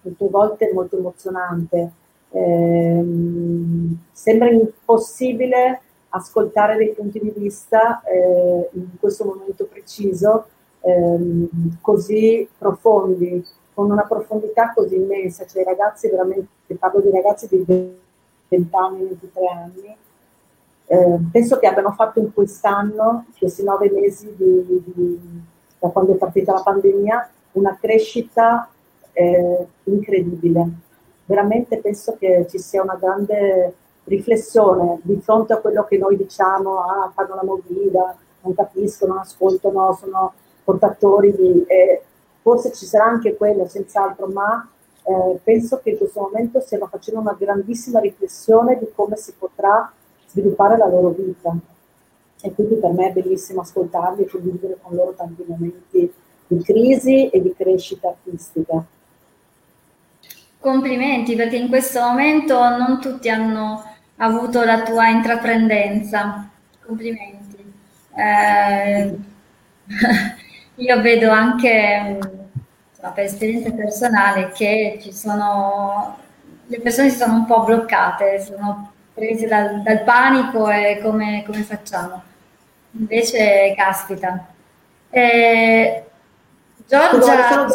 [0.00, 1.92] molte volte molto emozionante.
[2.30, 3.04] Eh,
[4.12, 10.46] sembra impossibile ascoltare dei punti di vista eh, in questo momento preciso
[10.80, 13.44] ehm, così profondi,
[13.76, 17.62] con una profondità così immensa, cioè i ragazzi veramente, parlo di ragazzi di
[18.48, 19.96] 20 anni, 23 anni,
[20.86, 25.20] eh, penso che abbiano fatto in quest'anno, questi nove mesi di, di,
[25.78, 28.66] da quando è partita la pandemia, una crescita
[29.12, 30.70] eh, incredibile.
[31.26, 36.78] Veramente penso che ci sia una grande riflessione di fronte a quello che noi diciamo,
[36.78, 40.32] ah, fanno la movida, non capiscono, non ascoltano, sono
[40.64, 41.62] portatori di...
[41.66, 42.00] Eh,
[42.46, 44.70] forse ci sarà anche quello, senz'altro, ma
[45.02, 49.92] eh, penso che in questo momento stiano facendo una grandissima riflessione di come si potrà
[50.28, 51.52] sviluppare la loro vita.
[52.42, 56.12] E quindi per me è bellissimo ascoltarli e condividere con loro tanti momenti
[56.46, 58.84] di crisi e di crescita artistica.
[60.60, 63.82] Complimenti perché in questo momento non tutti hanno
[64.18, 66.48] avuto la tua intraprendenza.
[66.80, 67.72] Complimenti.
[68.14, 69.16] Eh,
[70.76, 72.18] io vedo anche
[72.90, 76.24] insomma, per esperienza personale che ci sono
[76.66, 81.62] le persone si sono un po' bloccate, sono prese dal, dal panico e come, come,
[81.62, 82.22] facciamo.
[82.92, 84.46] Invece, caspita.
[85.10, 86.04] Eh,
[86.86, 87.66] Giorgia,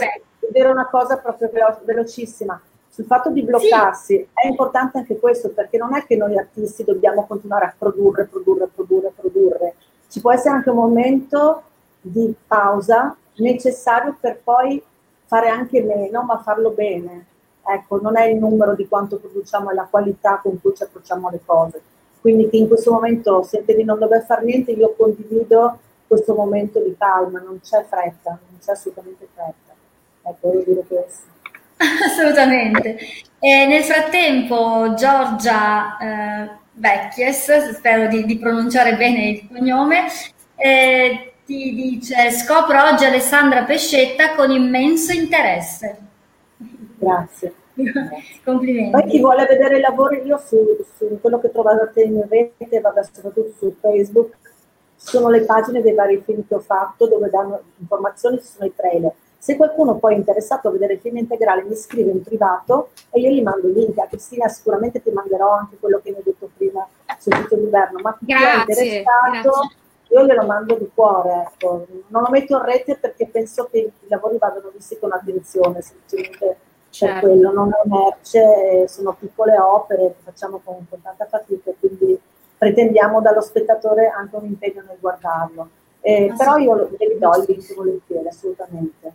[0.52, 1.50] dire una cosa proprio
[1.84, 4.28] velocissima sul fatto di bloccarsi sì.
[4.34, 8.68] è importante anche questo perché non è che noi artisti dobbiamo continuare a produrre, produrre,
[8.68, 9.76] produrre, produrre.
[10.10, 11.64] Ci può essere anche un momento
[12.02, 14.82] di pausa necessario per poi
[15.26, 17.26] fare anche meno, ma farlo bene.
[17.66, 21.28] Ecco, non è il numero di quanto produciamo, è la qualità con cui ci approcciamo
[21.28, 21.82] alle cose.
[22.20, 26.80] Quindi chi in questo momento sente di non dover fare niente, io condivido questo momento
[26.80, 29.74] di calma, non c'è fretta, non c'è assolutamente fretta.
[30.24, 31.30] Ecco, voglio dire questo.
[32.06, 32.98] Assolutamente.
[33.40, 40.08] E nel frattempo Giorgia eh, Vecchies, spero di, di, pronunciare bene il cognome,
[40.58, 45.98] eh, ti dice scopro oggi Alessandra Pescetta con immenso interesse.
[46.98, 47.54] Grazie.
[48.46, 48.92] Complimenti.
[48.92, 50.58] Poi chi vuole vedere i lavori io su,
[50.96, 54.38] su quello che trovate in rete, vabbè, soprattutto su Facebook,
[54.96, 58.74] sono le pagine dei vari film che ho fatto dove danno informazioni, ci sono i
[58.74, 59.12] trailer
[59.42, 63.22] se qualcuno poi è interessato a vedere il film integrale mi scrive in privato e
[63.22, 63.98] io gli mando il link.
[63.98, 66.88] A Cristina sicuramente ti manderò anche quello che mi hai detto prima
[67.18, 69.72] sul sito d'inverno, ma chi è interessato
[70.12, 71.48] io glielo mando di cuore.
[71.52, 71.88] Ecco.
[72.08, 76.58] Non lo metto in rete perché penso che i lavori vadano visti con attenzione, semplicemente
[76.90, 77.14] certo.
[77.14, 77.52] per quello.
[77.52, 82.20] Non è merce, sono piccole opere che facciamo con, con tanta fatica, quindi
[82.58, 85.70] pretendiamo dallo spettatore anche un impegno nel guardarlo.
[86.02, 89.14] Eh, però io glieli do il link volentieri, assolutamente.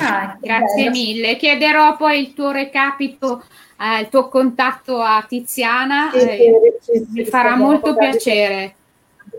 [0.00, 1.36] Ah, grazie mille.
[1.36, 3.42] Chiederò poi il tuo recapito,
[3.80, 6.10] eh, il tuo contatto a Tiziana.
[6.12, 8.74] Sì, eh, sì, mi farà molto piacere.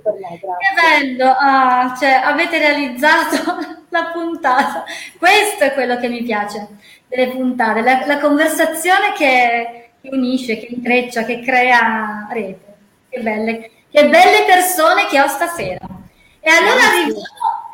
[0.07, 0.57] Per me, grazie.
[0.59, 4.85] Che bello, ah, cioè, avete realizzato la puntata.
[5.17, 6.67] Questo è quello che mi piace
[7.07, 12.65] delle puntate, la, la conversazione che, che, unisce, che intreccia, che crea rete.
[13.09, 15.85] Che belle, che belle persone che ho stasera.
[16.39, 17.21] E allora arriviamo,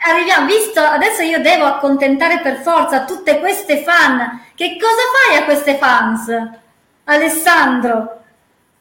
[0.07, 4.41] arriviamo, visto, adesso io devo accontentare per forza tutte queste fan.
[4.55, 6.27] Che cosa fai a queste fans?
[7.05, 8.21] Alessandro?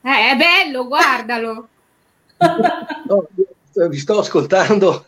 [0.02, 1.68] Eh, è bello, guardalo.
[3.06, 3.26] No,
[3.88, 5.06] vi sto ascoltando.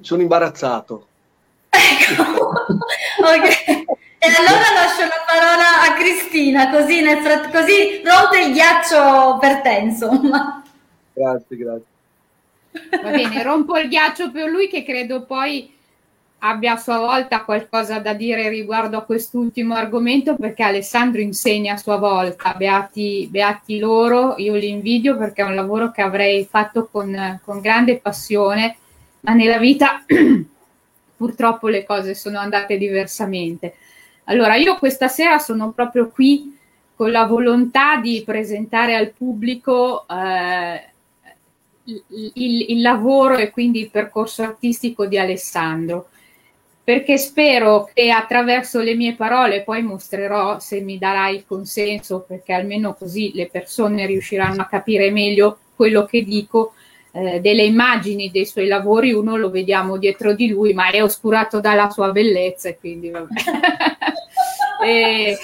[0.00, 1.06] Sono imbarazzato.
[1.68, 3.98] Ecco, ok.
[4.22, 9.60] E allora lascio la parola a Cristina, così, nel frat- così rompe il ghiaccio per
[9.62, 10.62] te, insomma.
[11.12, 11.84] Grazie, grazie.
[13.02, 15.74] Va bene, rompo il ghiaccio per lui che credo poi
[16.40, 21.78] abbia a sua volta qualcosa da dire riguardo a quest'ultimo argomento perché Alessandro insegna a
[21.78, 26.88] sua volta, beati, beati loro, io li invidio perché è un lavoro che avrei fatto
[26.90, 28.76] con, con grande passione,
[29.20, 30.04] ma nella vita
[31.16, 33.74] purtroppo le cose sono andate diversamente.
[34.24, 36.56] Allora, io questa sera sono proprio qui
[36.94, 40.90] con la volontà di presentare al pubblico eh,
[41.84, 42.02] il,
[42.34, 46.08] il, il, lavoro e quindi il percorso artistico di Alessandro,
[46.82, 52.52] perché spero che attraverso le mie parole poi mostrerò se mi darai il consenso, perché
[52.52, 56.72] almeno così le persone riusciranno a capire meglio quello che dico
[57.12, 61.60] eh, delle immagini dei suoi lavori, uno lo vediamo dietro di lui, ma è oscurato
[61.60, 63.34] dalla sua bellezza e quindi vabbè.
[64.84, 65.38] e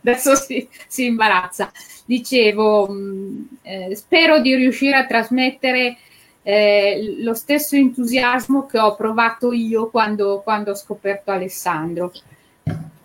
[0.00, 1.70] adesso si, si, imbarazza.
[2.04, 5.96] Dicevo, mh, mm, eh, spero di riuscire a trasmettere
[6.50, 12.12] eh, lo stesso entusiasmo che ho provato io quando, quando ho scoperto Alessandro.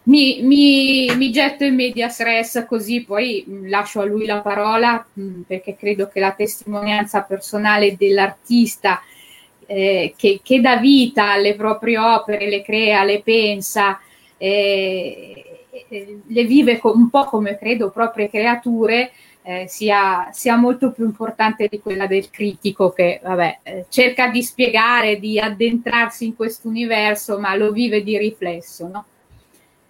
[0.03, 5.03] Mi, mi, mi, getto in media stress così poi mm, lascio a lui la parola
[5.19, 9.01] mm, perché credo che la testimonianza personale dell'artista
[9.65, 13.99] eh, che, che, dà vita alle proprie opere, le crea, le pensa,
[14.37, 19.11] eh, eh, le vive un po' come credo proprie creature,
[19.47, 24.41] eh, sia, sia, molto più importante di quella del critico che vabbè, eh, cerca di
[24.41, 28.87] spiegare, di addentrarsi in questo universo, ma lo vive di riflesso.
[28.87, 29.05] No?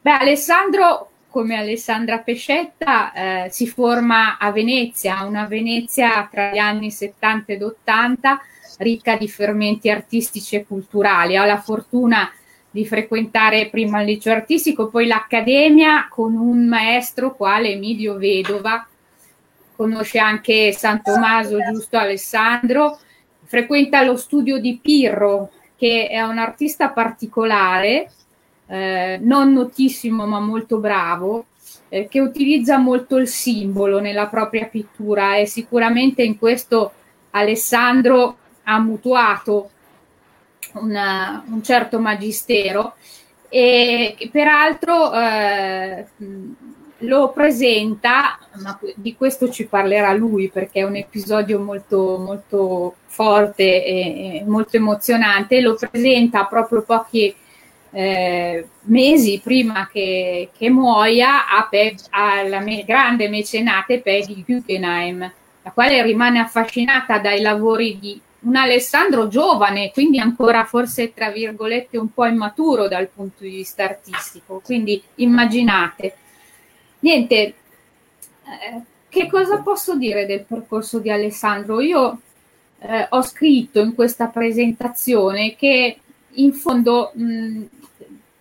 [0.01, 6.91] Beh, Alessandro, come Alessandra Pescetta, eh, si forma a Venezia, una Venezia tra gli anni
[6.91, 8.41] 70 ed 80,
[8.79, 11.37] ricca di fermenti artistici e culturali.
[11.37, 12.29] Ha la fortuna
[12.69, 18.85] di frequentare prima il liceo artistico, poi l'accademia con un maestro quale Emilio Vedova,
[19.75, 22.99] conosce anche San Tommaso, giusto Alessandro,
[23.43, 28.11] frequenta lo studio di Pirro, che è un artista particolare,
[28.67, 31.45] eh, non notissimo ma molto bravo,
[31.89, 35.37] eh, che utilizza molto il simbolo nella propria pittura.
[35.37, 36.91] E sicuramente in questo
[37.31, 39.69] Alessandro ha mutuato
[40.73, 42.95] una, un certo magistero.
[43.47, 46.07] E peraltro eh,
[46.99, 53.85] lo presenta, ma di questo ci parlerà lui perché è un episodio molto, molto forte
[53.85, 57.35] e, molto emozionante, lo presenta proprio pochi
[57.91, 65.31] eh, mesi prima che, che muoia a Pe- alla me- grande mecenate Peggy Guggenheim,
[65.61, 71.97] la quale rimane affascinata dai lavori di un Alessandro giovane, quindi ancora forse tra virgolette
[71.97, 74.61] un po' immaturo dal punto di vista artistico.
[74.63, 76.15] Quindi immaginate.
[77.05, 81.79] Niente, eh, che cosa posso dire del percorso di Alessandro?
[81.79, 82.19] Io
[82.79, 85.99] eh, ho scritto in questa presentazione che
[86.31, 87.63] in fondo mh,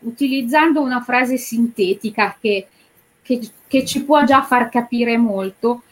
[0.01, 2.69] utilizzando una frase sintetica che,
[3.21, 5.83] che, che ci può già far capire molto,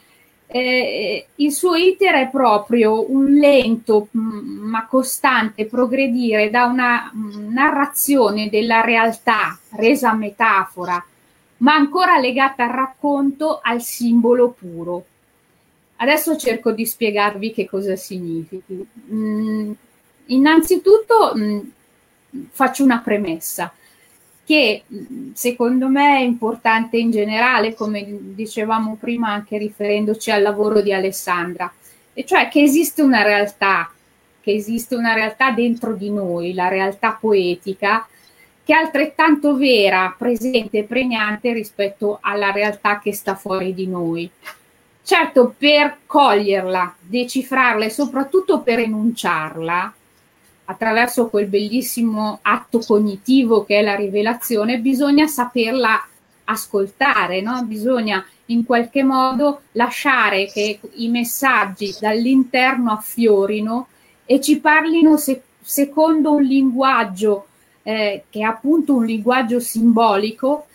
[0.47, 8.81] eh, il suo iter è proprio un lento ma costante progredire da una narrazione della
[8.81, 11.05] realtà resa metafora,
[11.63, 15.07] ma ancora legata al racconto al simbolo puro.
[15.97, 18.85] Adesso cerco di spiegarvi che cosa significhi.
[19.13, 19.73] Mm,
[20.27, 21.59] innanzitutto mm,
[22.51, 23.73] faccio una premessa
[24.45, 24.83] che
[25.35, 31.73] secondo me è importante in generale, come dicevamo prima anche riferendoci al lavoro di Alessandra,
[32.13, 33.91] e cioè che esiste una realtà,
[34.41, 38.07] che esiste una realtà dentro di noi, la realtà poetica,
[38.65, 44.31] che è altrettanto vera, presente e pregnante rispetto alla realtà che sta fuori di noi.
[45.05, 49.95] Certo, per coglierla, decifrarla e soprattutto per enunciarla,
[50.65, 56.07] attraverso quel bellissimo atto cognitivo che è la rivelazione, bisogna saperla
[56.45, 57.63] ascoltare, no?
[57.65, 63.89] bisogna in qualche modo lasciare che i messaggi dall'interno affiorino
[64.25, 67.47] e ci parlino se, secondo un linguaggio
[67.83, 70.67] eh, che è appunto un linguaggio simbolico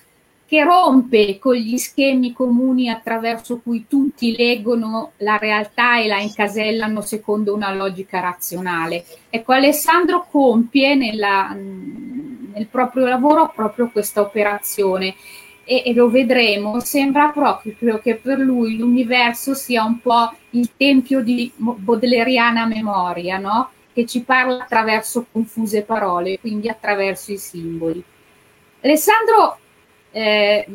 [0.47, 7.01] che rompe con gli schemi comuni attraverso cui tutti leggono la realtà e la incasellano
[7.01, 9.03] secondo una logica razionale.
[9.29, 15.15] Ecco, Alessandro compie nella, nel proprio lavoro proprio questa operazione
[15.65, 21.21] e, e, lo vedremo, sembra proprio che per lui l'universo sia un po' il tempio
[21.21, 23.71] di Baudeleriana memoria, no?
[23.97, 28.03] Che ci parla attraverso confuse parole, quindi attraverso i simboli.
[28.81, 29.57] Alessandro,
[30.11, 30.67] eh,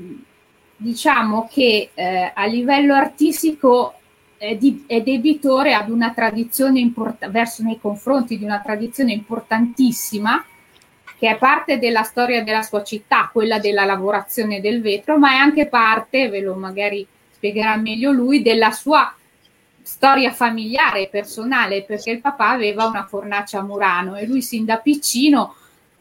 [0.77, 3.95] diciamo che eh, a livello artistico
[4.37, 10.45] è, di, è debitore ad una tradizione import- verso nei confronti di una tradizione importantissima
[11.17, 15.37] che è parte della storia della sua città, quella della lavorazione del vetro, ma è
[15.37, 19.15] anche parte, ve lo magari spiegherà meglio lui, della sua
[19.83, 24.65] storia familiare e personale, perché il papà aveva una fornace a Murano e lui sin
[24.65, 25.55] da piccino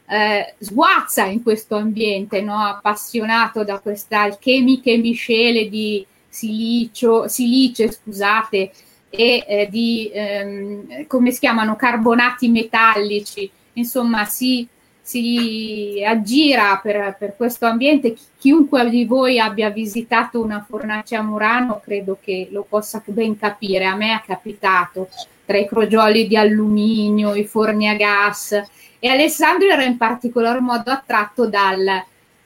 [0.08, 2.58] eh, sguazza in questo ambiente, no?
[2.58, 8.72] appassionato da questa alchemiche miscele di silicio, silice, scusate,
[9.08, 14.66] e eh, di ehm, come si chiamano carbonati metallici, insomma si
[15.02, 18.16] si aggira per, per, questo ambiente.
[18.38, 23.84] Chiunque di voi abbia visitato una fornace a Murano credo che lo possa ben capire.
[23.84, 25.08] A me è capitato
[25.44, 28.62] tra i crogioli di alluminio, i forni a gas
[29.04, 32.04] e Alessandro era in particolar modo attratto dal,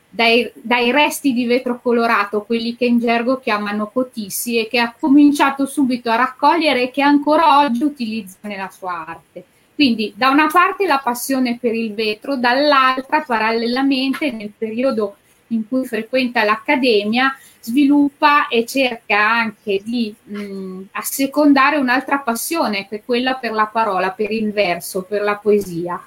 [0.09, 4.95] dai, dai, resti di vetro colorato, quelli che in gergo chiamano cotissi e che ha
[4.99, 9.45] cominciato subito a raccogliere e che ancora oggi utilizza nella sua arte.
[9.77, 15.17] Quindi da una parte la passione per il vetro, dall'altra parallelamente nel periodo
[15.49, 23.03] in cui frequenta l'accademia sviluppa e cerca anche di mh, assecondare un'altra passione che è
[23.05, 26.03] quella per la parola, per il verso, per la poesia.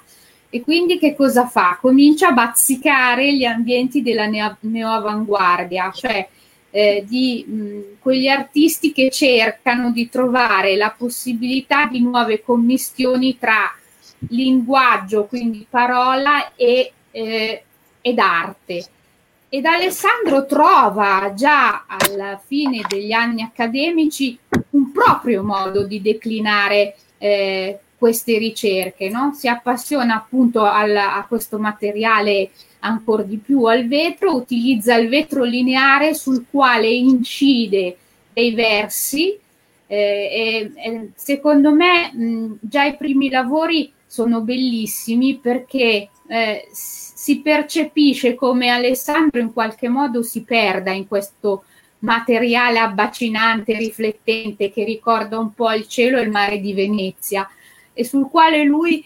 [0.50, 1.78] E quindi che cosa fa?
[1.80, 6.28] Comincia a bazzicare gli ambienti della neo- neoavanguardia, cioè
[6.70, 13.74] eh, di mh, quegli artisti che cercano di trovare la possibilità di nuove commistioni tra
[14.28, 17.62] linguaggio, quindi parola e, eh,
[18.00, 18.84] ed arte.
[19.48, 24.38] Ed Alessandro trova già alla fine degli anni accademici
[24.70, 29.34] un proprio modo di declinare eh, queste ricerche, no?
[29.34, 32.50] si appassiona appunto al, a questo materiale
[32.80, 37.96] ancora di più al vetro, utilizza il vetro lineare sul quale incide
[38.32, 39.38] dei versi.
[39.86, 48.34] Eh, e, secondo me mh, già i primi lavori sono bellissimi perché eh, si percepisce
[48.34, 51.64] come Alessandro in qualche modo si perda in questo
[52.00, 57.48] materiale abbacinante, riflettente che ricorda un po' il cielo e il mare di Venezia
[57.92, 59.04] e sul quale lui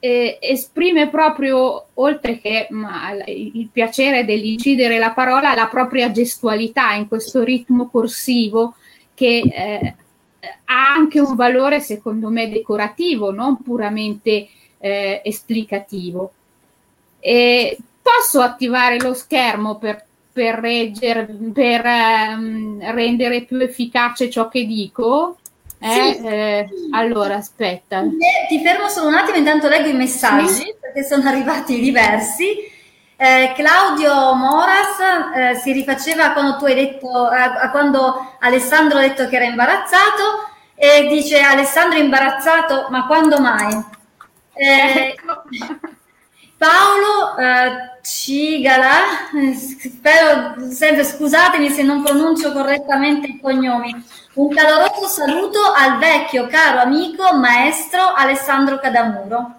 [0.00, 7.06] eh, esprime proprio, oltre che ma, il piacere dell'incidere la parola, la propria gestualità in
[7.06, 8.74] questo ritmo corsivo
[9.14, 9.94] che eh,
[10.64, 14.48] ha anche un valore, secondo me, decorativo, non puramente
[14.78, 16.32] eh, esplicativo.
[17.20, 24.64] E posso attivare lo schermo per, per, reggere, per um, rendere più efficace ciò che
[24.64, 25.39] dico?
[25.82, 26.26] Eh, sì.
[26.26, 28.02] eh, allora, aspetta.
[28.48, 30.74] Ti fermo solo un attimo, intanto leggo i messaggi sì.
[30.78, 32.78] perché sono arrivati diversi.
[33.16, 34.98] Eh, Claudio Moras
[35.34, 39.44] eh, si rifaceva a quando tu hai detto, a, quando Alessandro ha detto che era
[39.44, 43.78] imbarazzato e dice Alessandro è imbarazzato, ma quando mai?
[44.54, 45.14] Eh,
[46.56, 49.00] Paolo eh, Cigala,
[49.54, 53.94] spero, sempre scusatemi se non pronuncio correttamente i cognomi,
[54.32, 59.56] un caloroso saluto al vecchio caro amico maestro Alessandro Cadamuro.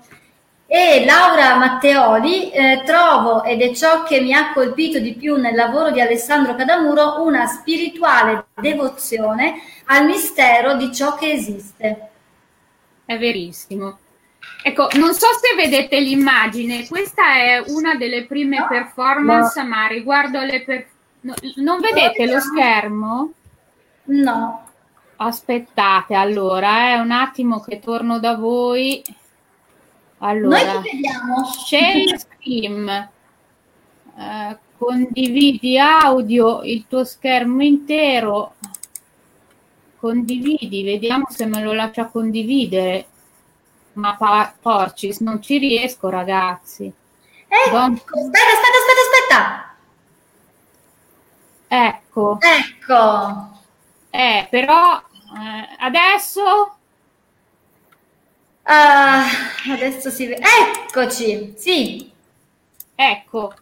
[0.65, 5.53] E Laura Matteoli, eh, trovo, ed è ciò che mi ha colpito di più nel
[5.53, 9.55] lavoro di Alessandro Cadamuro, una spirituale devozione
[9.87, 12.09] al mistero di ciò che esiste.
[13.03, 13.99] È verissimo.
[14.63, 19.67] Ecco, non so se vedete l'immagine, questa è una delle prime no, performance, no.
[19.67, 20.61] ma riguardo alle...
[20.63, 20.87] Per...
[21.21, 23.33] No, non vedete lo schermo?
[24.11, 24.67] No.
[25.15, 29.01] Aspettate, allora, è eh, un attimo che torno da voi.
[30.17, 31.45] Allora, Noi ti vediamo.
[31.45, 33.09] Share screen.
[34.17, 38.55] Eh, condividi audio, il tuo schermo intero.
[39.97, 43.05] Condividi, vediamo se me lo lascia condividere.
[43.93, 46.85] Ma pa- porcis, non ci riesco, ragazzi.
[46.85, 47.93] Eh, Don...
[47.93, 49.75] aspetta, aspetta, aspetta, aspetta.
[51.67, 52.37] Ecco.
[52.41, 53.50] Ecco.
[54.11, 56.75] Eh, però eh, adesso...
[58.63, 59.25] Ah,
[59.71, 60.43] adesso si vede.
[60.85, 62.11] Eccoci, sì.
[62.93, 63.53] Ecco,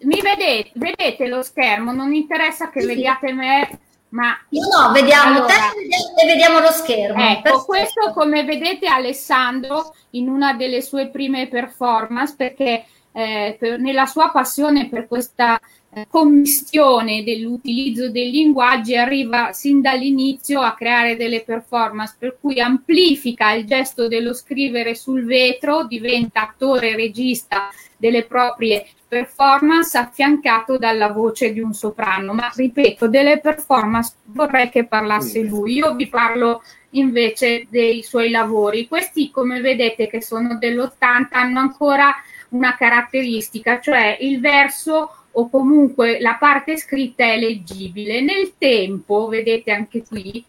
[0.00, 2.86] mi vedete, vedete lo schermo, non interessa che sì.
[2.86, 4.36] vediate me, ma...
[4.48, 7.22] No, no, vediamo allora, te e vediamo lo schermo.
[7.22, 7.64] Ecco, Perfetto.
[7.64, 14.30] questo come vedete Alessandro in una delle sue prime performance, perché eh, per, nella sua
[14.30, 15.60] passione per questa
[16.08, 23.64] commistione dell'utilizzo dei linguaggi arriva sin dall'inizio a creare delle performance per cui amplifica il
[23.64, 31.52] gesto dello scrivere sul vetro, diventa attore e regista delle proprie performance affiancato dalla voce
[31.52, 32.34] di un soprano.
[32.34, 35.74] Ma ripeto, delle performance vorrei che parlasse lui.
[35.74, 38.88] Io vi parlo invece dei suoi lavori.
[38.88, 42.14] Questi, come vedete, che sono dell'80, hanno ancora
[42.50, 48.20] una caratteristica, cioè il verso o comunque la parte scritta è leggibile.
[48.20, 50.44] Nel tempo, vedete anche qui,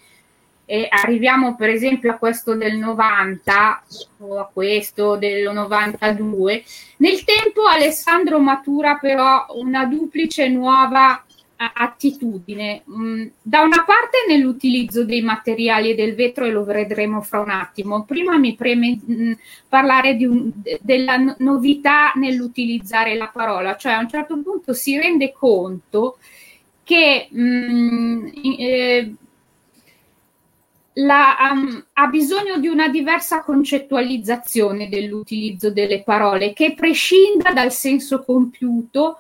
[0.66, 3.84] eh, arriviamo per esempio a questo del 90
[4.20, 6.64] o a questo del 92,
[6.98, 11.24] nel tempo Alessandro matura però una duplice nuova
[11.58, 12.84] attitudine.
[12.90, 17.50] Mm, da una parte nell'utilizzo dei materiali e del vetro, e lo vedremo fra un
[17.50, 18.04] attimo.
[18.06, 19.32] Prima mi preme mm,
[19.68, 26.18] parlare un, della novità nell'utilizzare la parola, cioè a un certo punto si rende conto
[26.84, 28.28] che mh, mm,
[28.58, 29.16] eh,
[30.98, 38.24] la, um, ha bisogno di una diversa concettualizzazione dell'utilizzo delle parole che prescinda dal senso
[38.24, 39.20] compiuto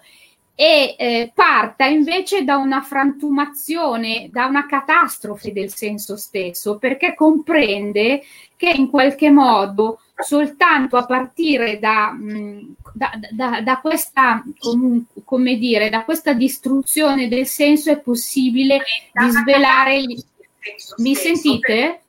[0.59, 8.23] e eh, parta invece da una frantumazione, da una catastrofe del senso stesso, perché comprende
[8.55, 15.57] che in qualche modo soltanto a partire da, mm, da, da, da questa, comunque, come
[15.57, 18.81] dire, da questa distruzione del senso è possibile
[19.13, 20.19] disvelare gli...
[20.97, 22.01] Mi sentite?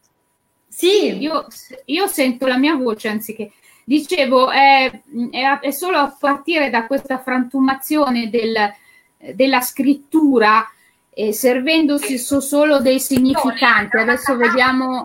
[0.68, 1.18] Sì.
[1.18, 1.46] Io,
[1.84, 3.52] io sento la mia voce anziché
[3.88, 8.54] Dicevo, è, è, è, solo a partire da questa frantumazione del,
[9.34, 10.62] della scrittura,
[11.08, 15.04] eh, servendosi so solo dei significanti, adesso vediamo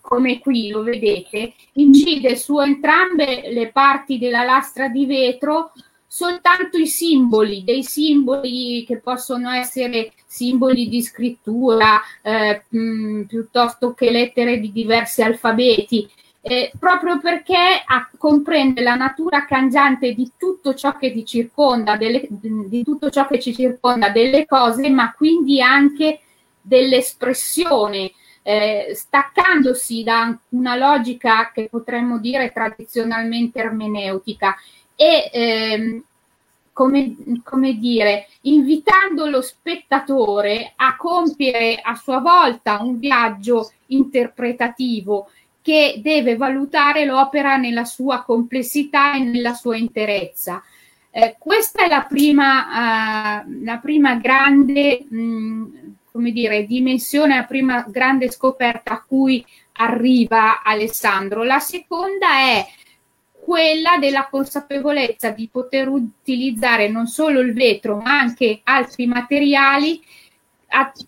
[0.00, 5.72] come qui lo vedete, incide su entrambe le parti della lastra di vetro
[6.06, 14.10] soltanto i simboli, dei simboli che possono essere simboli di scrittura eh, mh, piuttosto che
[14.10, 16.08] lettere di diversi alfabeti
[16.42, 22.26] eh, proprio perché a, comprende la natura cangiante di tutto ciò che ti circonda, delle,
[22.30, 26.20] di tutto ciò che ci circonda delle cose, ma quindi anche
[26.60, 28.12] dell'espressione,
[28.42, 34.56] eh, staccandosi da una logica che potremmo dire tradizionalmente ermeneutica.
[34.96, 36.02] E ehm,
[36.72, 45.28] come, come, dire, invitando lo spettatore a compiere a sua volta un viaggio interpretativo
[45.62, 50.62] che deve valutare l'opera nella sua complessità e nella sua interezza.
[51.10, 55.64] Eh, questa è la prima, uh, la prima grande, mh, mm,
[56.12, 61.42] come dire, dimensione, la prima grande scoperta a cui arriva Alessandro.
[61.42, 62.66] La seconda è
[63.40, 70.00] quella della consapevolezza di poter utilizzare non solo il vetro, ma anche altri materiali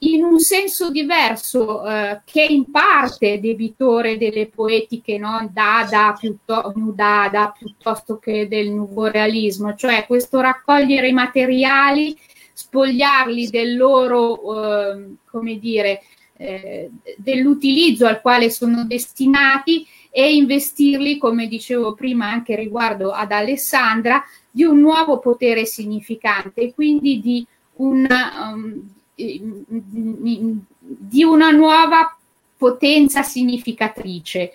[0.01, 5.49] in un senso diverso eh, che in parte debitore delle poetiche no?
[5.53, 12.19] Dada, piuttosto, Dada piuttosto che del nuvorealismo, cioè questo raccogliere i materiali,
[12.53, 16.03] spogliarli del loro, eh, come dire,
[16.37, 24.23] eh, dell'utilizzo al quale sono destinati e investirli, come dicevo prima anche riguardo ad Alessandra,
[24.51, 27.47] di un nuovo potere significante, quindi di
[27.77, 32.17] un, um, di una nuova
[32.57, 34.53] potenza significatrice.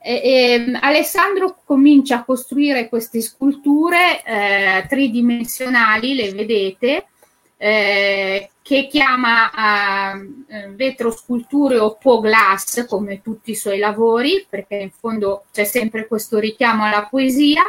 [0.00, 7.06] Eh, eh, Alessandro comincia a costruire queste sculture eh, tridimensionali, le vedete,
[7.56, 10.14] eh, che chiama
[10.46, 15.64] eh, vetro sculture o po glass come tutti i suoi lavori, perché in fondo c'è
[15.64, 17.62] sempre questo richiamo alla poesia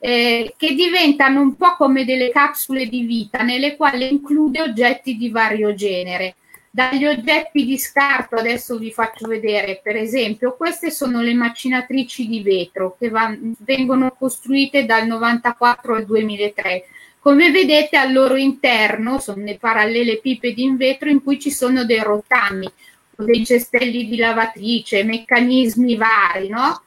[0.00, 5.30] eh, che diventano un po' come delle capsule di vita nelle quali include oggetti di
[5.30, 6.36] vario genere.
[6.70, 12.40] Dagli oggetti di scarto, adesso vi faccio vedere, per esempio, queste sono le macinatrici di
[12.42, 16.84] vetro che van, vengono costruite dal 94 al 2003.
[17.18, 22.00] Come vedete al loro interno sono le parallelepipedi in vetro in cui ci sono dei
[22.00, 22.70] rotami,
[23.16, 26.82] dei cestelli di lavatrice, meccanismi vari, no?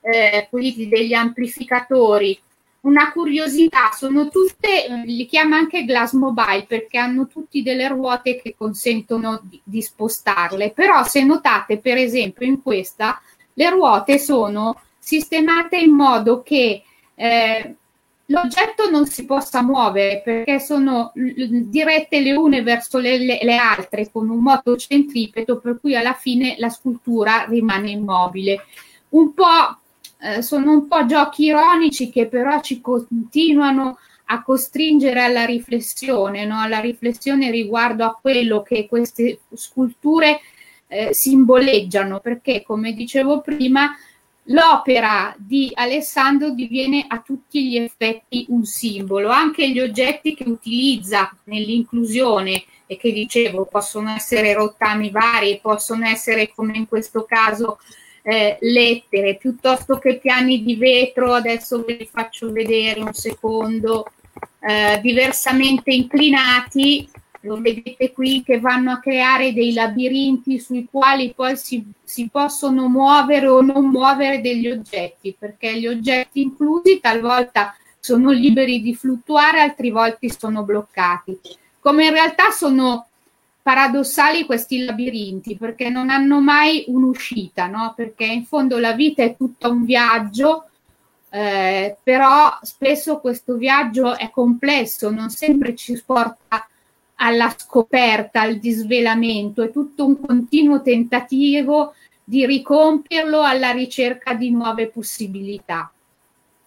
[0.00, 2.38] Eh, quindi degli amplificatori
[2.84, 8.54] una curiosità, sono tutte, li chiama anche Glass Mobile perché hanno tutti delle ruote che
[8.56, 13.20] consentono di, di spostarle, però se notate per esempio in questa
[13.54, 16.82] le ruote sono sistemate in modo che
[17.14, 17.74] eh,
[18.26, 24.10] l'oggetto non si possa muovere perché sono dirette le une verso le, le, le, altre
[24.10, 28.64] con un moto centripeto per cui alla fine la scultura rimane immobile.
[29.10, 29.78] Un po'
[30.20, 36.60] Eh, sono un po' giochi ironici che però ci continuano a costringere alla riflessione, no?
[36.60, 40.40] alla riflessione riguardo a quello che queste sculture
[40.88, 43.94] eh, simboleggiano, perché come dicevo prima,
[44.44, 51.34] l'opera di Alessandro diviene a tutti gli effetti un simbolo, anche gli oggetti che utilizza
[51.44, 57.78] nell'inclusione e che dicevo possono essere rottami vari, possono essere come in questo caso
[58.26, 64.06] eh, lettere piuttosto che piani di vetro, adesso ve li faccio vedere un secondo,
[64.60, 67.06] eh, diversamente inclinati,
[67.40, 72.88] lo vedete qui che vanno a creare dei labirinti sui quali poi si, si possono
[72.88, 79.60] muovere o non muovere degli oggetti, perché gli oggetti inclusi talvolta sono liberi di fluttuare,
[79.60, 81.38] altri volte sono bloccati.
[81.78, 83.08] Come in realtà sono
[83.64, 87.94] paradossali questi labirinti perché non hanno mai un'uscita, no?
[87.96, 90.66] Perché in fondo la vita è tutto un viaggio,
[91.30, 96.68] eh, però spesso questo viaggio è complesso, non sempre ci porta
[97.14, 104.88] alla scoperta, al disvelamento, è tutto un continuo tentativo di ricompierlo alla ricerca di nuove
[104.88, 105.90] possibilità.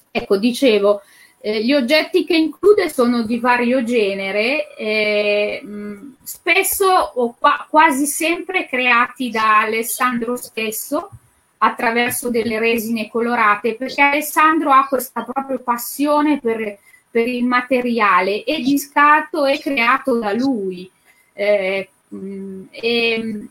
[0.10, 1.02] Ecco, dicevo,
[1.40, 5.64] eh, gli oggetti che include sono di vario genere, eh,
[6.24, 11.10] spesso o qua, quasi sempre creati da Alessandro stesso
[11.60, 16.78] attraverso delle resine colorate, perché Alessandro ha questa propria passione per,
[17.10, 20.90] per il materiale e di scatto è creato da lui.
[21.34, 21.90] Eh,
[22.72, 23.48] e,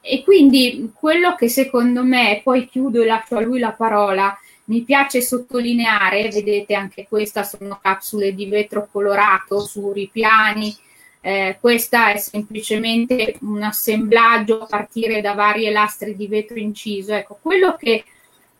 [0.00, 4.36] e quindi quello che secondo me, poi chiudo e lascio a lui la parola,
[4.72, 10.74] mi piace sottolineare, vedete anche questa sono capsule di vetro colorato su ripiani,
[11.20, 17.12] eh, questa è semplicemente un assemblaggio a partire da vari lastri di vetro inciso.
[17.12, 18.02] Ecco, quello che,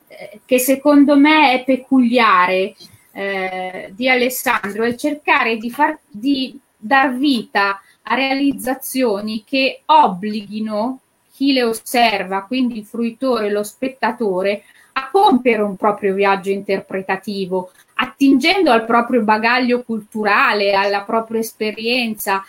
[0.08, 2.74] eh, che secondo me è peculiare
[3.12, 11.00] eh, di Alessandro è cercare di, far, di dar vita a realizzazioni che obblighino
[11.32, 18.70] chi le osserva, quindi il fruitore, lo spettatore, a compiere un proprio viaggio interpretativo, attingendo
[18.70, 22.44] al proprio bagaglio culturale, alla propria esperienza,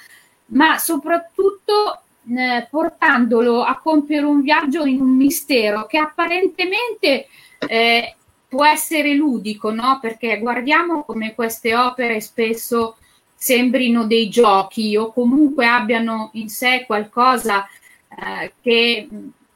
[0.47, 7.27] ma soprattutto eh, portandolo a compiere un viaggio in un mistero che apparentemente
[7.67, 8.15] eh,
[8.47, 9.99] può essere ludico, no?
[10.01, 12.97] Perché guardiamo come queste opere spesso
[13.35, 17.67] sembrino dei giochi o comunque abbiano in sé qualcosa
[18.07, 19.09] eh, che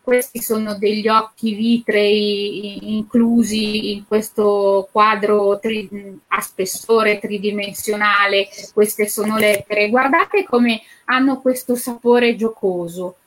[0.08, 9.36] questi sono degli occhi vitrei inclusi in questo quadro tri- a spessore tridimensionale, queste sono
[9.36, 9.90] lettere.
[9.90, 13.18] Guardate come hanno questo sapore giocoso.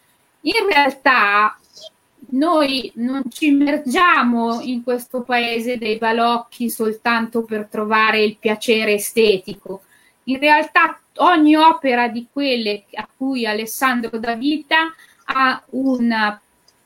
[0.40, 1.54] In realtà
[2.30, 9.82] noi non ci immergiamo in questo paese dei balocchi soltanto per trovare il piacere estetico.
[10.24, 14.94] In realtà ogni opera di quelle a cui Alessandro dà vita
[15.26, 16.40] ha una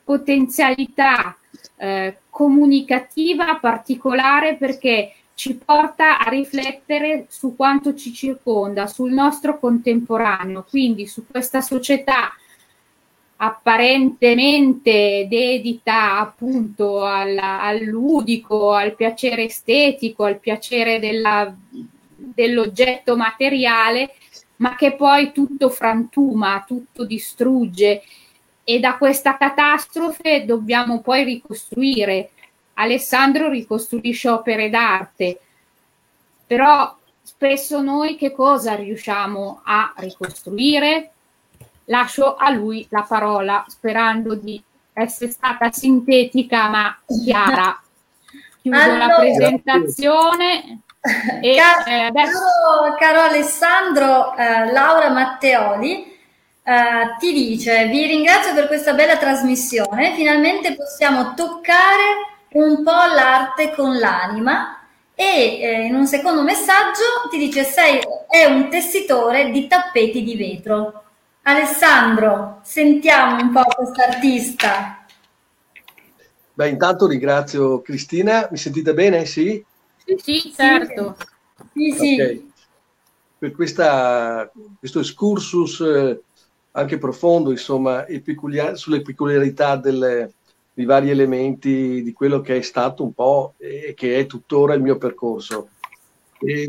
[0.05, 1.37] potenzialità
[1.77, 10.65] eh, comunicativa particolare perché ci porta a riflettere su quanto ci circonda, sul nostro contemporaneo,
[10.69, 12.33] quindi su questa società
[13.37, 21.53] apparentemente dedita appunto al, al ludico, al piacere estetico, al piacere della,
[22.15, 24.15] dell'oggetto materiale,
[24.57, 28.03] ma che poi tutto frantuma, tutto distrugge
[28.65, 32.31] e da questa catastrofe dobbiamo poi ricostruire.
[32.75, 35.39] Alessandro ricostruisce opere d'arte,
[36.47, 41.11] però spesso noi che cosa riusciamo a ricostruire?
[41.85, 44.61] Lascio a lui la parola sperando di
[44.95, 47.81] essere stata sintetica ma chiara.
[48.63, 50.81] Chiudo allora, la presentazione.
[51.43, 52.39] E, caro, eh, adesso...
[52.39, 56.14] caro, caro Alessandro, eh, Laura Matteoli,
[56.65, 60.15] Uh, ti dice: Vi ringrazio per questa bella trasmissione.
[60.15, 64.79] Finalmente possiamo toccare un po' l'arte con l'anima.
[65.15, 70.37] E eh, in un secondo messaggio ti dice: Sei è un tessitore di tappeti di
[70.37, 71.03] vetro.
[71.43, 75.05] Alessandro, sentiamo un po' quest'artista.
[76.55, 78.49] Beh, intanto ringrazio Cristina.
[78.51, 79.27] Mi sentite bene?
[79.27, 79.63] Sì?
[80.07, 81.17] Sì, sì, certo.
[81.75, 82.15] Sì, sì.
[82.15, 82.53] Okay.
[83.39, 86.23] Per questa, questo excursus eh,
[86.77, 90.33] anche profondo, insomma, peculiar- sulle peculiarità delle,
[90.73, 94.83] dei vari elementi di quello che è stato un po' e che è tuttora il
[94.83, 95.69] mio percorso.
[96.41, 96.69] E,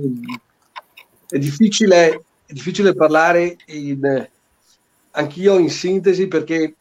[1.28, 4.28] è, difficile, è difficile parlare in,
[5.12, 6.76] anch'io in sintesi perché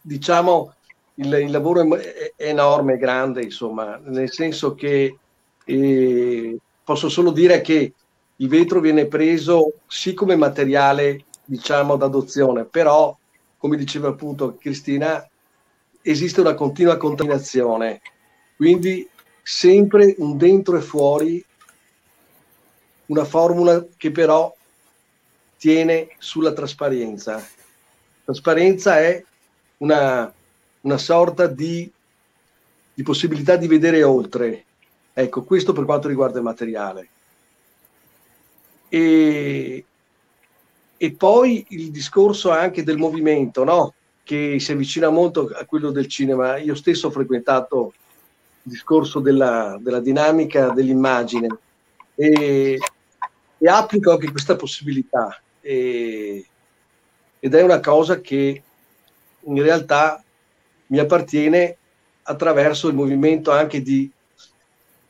[0.00, 0.74] diciamo
[1.14, 5.16] il, il lavoro è, è, enorme, grande, insomma, nel senso che
[5.64, 7.92] eh, posso solo dire che
[8.34, 13.16] il vetro viene preso sì come materiale, diciamo, d'adozione, però,
[13.58, 15.28] come diceva appunto Cristina,
[16.00, 18.00] esiste una continua contaminazione,
[18.56, 19.08] quindi
[19.42, 21.44] sempre un dentro e fuori,
[23.06, 24.54] una formula che però
[25.58, 27.44] tiene sulla trasparenza.
[28.24, 29.22] Trasparenza è
[29.78, 30.32] una,
[30.82, 31.90] una sorta di,
[32.94, 34.64] di possibilità di vedere oltre.
[35.12, 37.08] Ecco, questo per quanto riguarda il materiale.
[38.88, 39.84] E,
[41.02, 43.94] e poi il discorso anche del movimento, no?
[44.22, 46.58] che si avvicina molto a quello del cinema.
[46.58, 47.94] Io stesso ho frequentato
[48.64, 51.48] il discorso della, della dinamica dell'immagine
[52.14, 52.78] e,
[53.56, 55.40] e, applico anche questa possibilità.
[55.62, 56.46] E,
[57.38, 58.62] ed è una cosa che
[59.40, 60.22] in realtà
[60.88, 61.78] mi appartiene
[62.24, 64.10] attraverso il movimento anche di,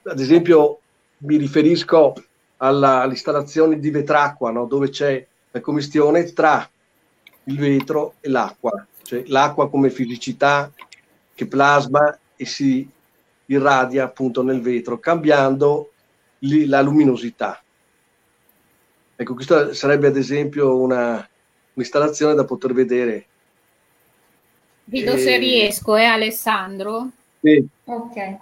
[0.04, 0.78] ad esempio,
[1.18, 2.14] mi riferisco
[2.58, 4.66] alla, all'installazione di vetracqua, no?
[4.66, 6.68] dove c'è la commistione tra
[7.44, 10.70] il vetro e l'acqua, cioè l'acqua come fisicità
[11.34, 12.88] che plasma e si
[13.46, 15.92] irradia appunto nel vetro, cambiando
[16.40, 17.62] li, la luminosità.
[19.16, 21.28] Ecco, questa sarebbe ad esempio una,
[21.74, 23.26] un'installazione da poter vedere.
[24.84, 25.18] Vedo e...
[25.18, 27.10] se riesco, eh Alessandro?
[27.40, 27.66] Sì.
[27.84, 28.38] Ok.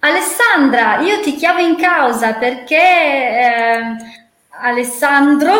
[0.00, 4.23] Alessandra, io ti chiamo in causa perché eh,
[4.60, 5.52] Alessandro,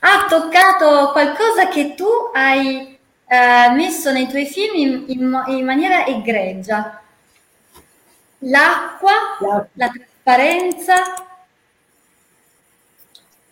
[0.00, 6.06] ha toccato qualcosa che tu hai eh, messo nei tuoi film in, in, in maniera
[6.06, 7.00] egregia.
[8.40, 10.94] L'acqua, la, la trasparenza.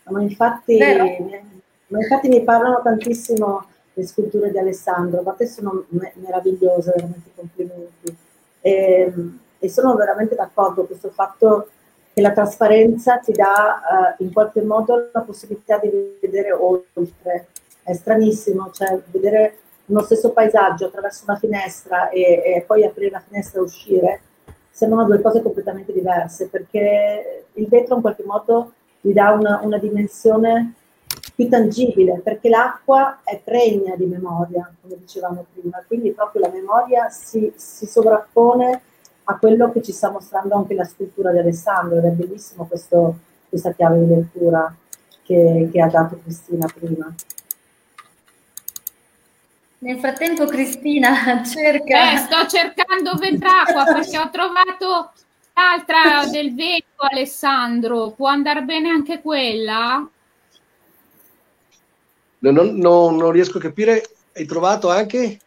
[0.05, 6.93] Ma infatti, ma infatti mi parlano tantissimo le sculture di Alessandro, ma te sono meravigliose,
[6.95, 8.17] veramente complimenti.
[8.61, 11.69] E, ehm, e sono veramente d'accordo con questo fatto
[12.15, 15.91] che la trasparenza ti dà uh, in qualche modo la possibilità di
[16.21, 17.49] vedere oltre.
[17.83, 23.23] È stranissimo, cioè vedere uno stesso paesaggio attraverso una finestra e, e poi aprire la
[23.27, 24.21] finestra e uscire
[24.71, 29.79] sembrano due cose completamente diverse perché il vetro in qualche modo gli dà una, una
[29.79, 30.75] dimensione
[31.35, 37.09] più tangibile perché l'acqua è pregna di memoria, come dicevamo prima, quindi proprio la memoria
[37.11, 38.81] si, si sovrappone
[39.25, 43.19] a quello che ci sta mostrando anche la scultura di Alessandro ed è bellissimo questo,
[43.49, 44.75] questa chiave di lettura
[45.23, 47.15] che, che ha dato Cristina prima.
[49.79, 52.13] Nel frattempo Cristina cerca...
[52.13, 55.13] Eh, sto cercando Vetracqua perché ho trovato
[55.55, 58.11] l'altra del vetro Alessandro.
[58.11, 60.09] Può andare bene anche quella?
[62.39, 64.03] Non, non, non riesco a capire.
[64.35, 65.39] Hai trovato anche?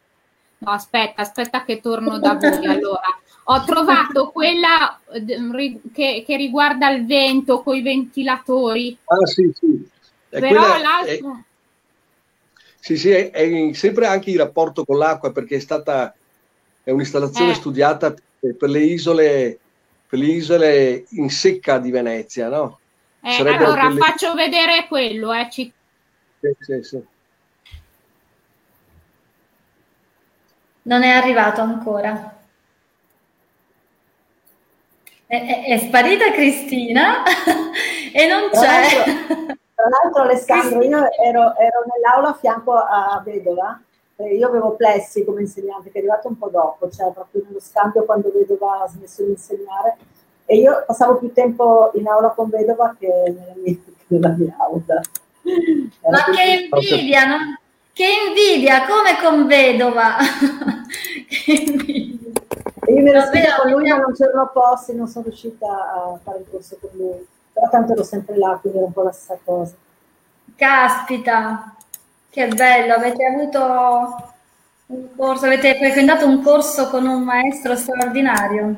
[0.60, 2.66] No, aspetta, aspetta che torno da voi.
[2.66, 3.20] Allora,
[3.50, 8.98] ho trovato quella eh, che, che riguarda il vento con i ventilatori.
[9.06, 9.90] Ah, sì, sì.
[10.30, 11.32] È Però l'altro...
[11.32, 11.46] È...
[12.80, 16.14] Sì, sì, è, è, sempre anche in rapporto con l'acqua perché è stata
[16.84, 17.56] è un'installazione eh.
[17.56, 19.60] studiata per le isole
[20.08, 22.80] per le isole in secca di Venezia, no?
[23.22, 24.00] Eh, allora quelle...
[24.00, 25.50] faccio vedere quello, eh.
[25.50, 25.72] Ci...
[26.40, 27.02] Sì, sì, sì.
[30.84, 32.37] Non è arrivato ancora.
[35.28, 37.22] È, è, sparita Cristina
[38.14, 39.04] e non c'è.
[39.76, 43.78] Tra l'altro, Alessandro, io ero, ero, nell'aula a fianco a Vedova,
[44.24, 48.06] io avevo Plessi come insegnante che è arrivato un po' dopo, cioè proprio nello scambio
[48.06, 49.98] quando Vedova ha smesso di insegnare
[50.46, 55.02] e io passavo più tempo in aula con Vedova che nella mia, nella mia aula.
[56.10, 57.38] Ma che invidia, no?
[57.92, 60.16] Che invidia, come con Vedova!
[61.28, 62.17] che invidia.
[62.88, 66.40] Io mi ero scritta con lui, ma non c'erano posti, non sono riuscita a fare
[66.40, 67.28] il corso con lui.
[67.52, 69.74] Però tanto ero sempre là, quindi era un po' la stessa cosa.
[70.56, 71.76] Caspita,
[72.30, 74.34] che bello, avete avuto
[74.88, 78.76] un corso, avete frequentato un corso con un maestro straordinario.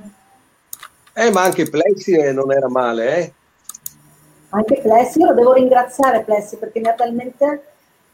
[1.13, 3.33] Eh, ma anche Plessi non era male, eh?
[4.49, 7.63] Anche Plessi, io lo devo ringraziare Plessi perché mi ha talmente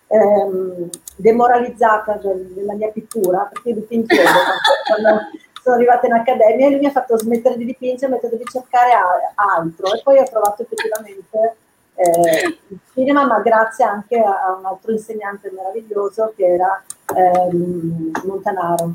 [0.07, 4.29] ehm, demoralizzata del, della mia pittura, perché io dipingevo
[4.87, 5.21] quando,
[5.65, 8.35] sono arrivata in accademia e lui mi ha fatto smettere di dipingere, mi ha detto
[8.35, 8.91] di cercare
[9.33, 11.55] altro e poi ho trovato effettivamente
[11.95, 16.83] eh, il cinema, ma grazie anche a, un altro insegnante meraviglioso che era
[17.15, 18.91] ehm, Montanaro.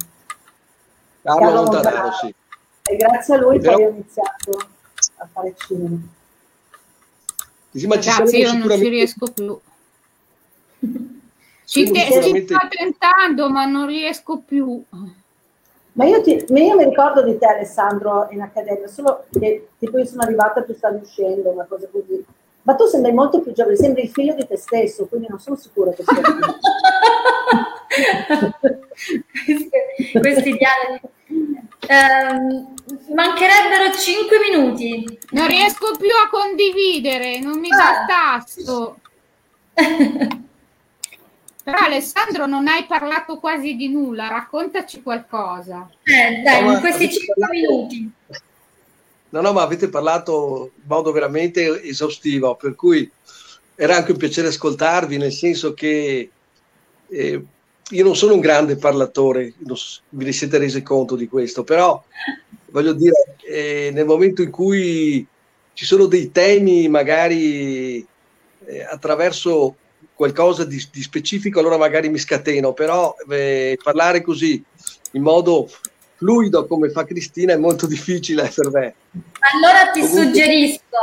[1.23, 2.35] Carlo, Carlo Montanaro, Montanaro, sì.
[2.85, 3.75] E grazie a lui Però...
[3.75, 4.68] poi ho iniziato
[5.16, 5.97] a fare cinema.
[7.73, 9.61] Sì, ma Ragazzi, io non ci riesco più.
[11.64, 14.85] Ci, te, ci sto tentando, ma non riesco più.
[15.93, 20.07] Ma io, ti, io, mi ricordo di te, Alessandro, in accademia, solo che tipo io
[20.07, 22.24] sono arrivata e tu stavi uscendo, una cosa così.
[22.62, 25.57] Ma tu sembri molto più giovane, sembri il figlio di te stesso, quindi non sono
[25.57, 26.20] sicura che sia
[30.20, 31.01] Questi dialoghi.
[31.88, 32.74] Um,
[33.14, 35.18] mancherebbero 5 minuti.
[35.30, 37.76] Non riesco più a condividere, non mi ah.
[37.76, 38.99] dà tasto.
[41.63, 45.89] Però Alessandro non hai parlato quasi di nulla, raccontaci qualcosa.
[46.03, 47.53] Eh, dai, no, in questi cinque parlato...
[47.53, 48.11] minuti.
[49.31, 53.09] No, no, ma avete parlato in modo veramente esaustivo, per cui
[53.75, 56.31] era anche un piacere ascoltarvi, nel senso che
[57.09, 57.45] eh,
[57.91, 59.77] io non sono un grande parlatore, non,
[60.11, 62.03] vi ne siete resi conto di questo, però
[62.71, 65.27] voglio dire, eh, nel momento in cui
[65.73, 68.07] ci sono dei temi magari
[68.65, 69.77] eh, attraverso
[70.21, 74.62] qualcosa di, di, specifico, allora magari mi scateno, però eh, parlare così
[75.12, 75.66] in modo
[76.16, 78.95] fluido come fa Cristina è molto difficile per me.
[79.55, 80.25] Allora ti Comunque...
[80.25, 80.99] suggerisco,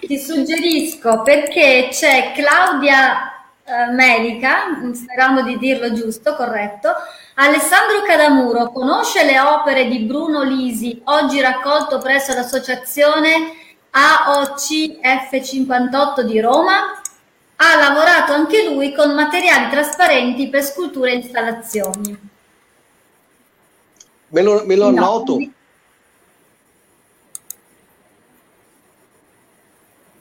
[0.00, 6.94] ti suggerisco perché c'è Claudia eh, Medica, sperando di dirlo giusto, corretto,
[7.34, 13.52] Alessandro Cadamuro conosce le opere di Bruno Lisi, oggi raccolto presso l'associazione
[13.90, 14.98] AOC
[15.30, 17.01] F58 di Roma?
[17.56, 22.30] Ha lavorato anche lui con materiali trasparenti per sculture e installazioni.
[24.28, 25.38] Me lo, me lo no, annoto.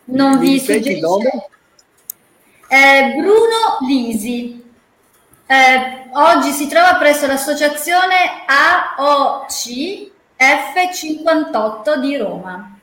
[0.04, 1.50] Non mi vi suggerisce.
[2.68, 4.62] Eh, Bruno Lisi.
[5.46, 12.80] Eh, oggi si trova presso l'associazione AOC F58 di Roma.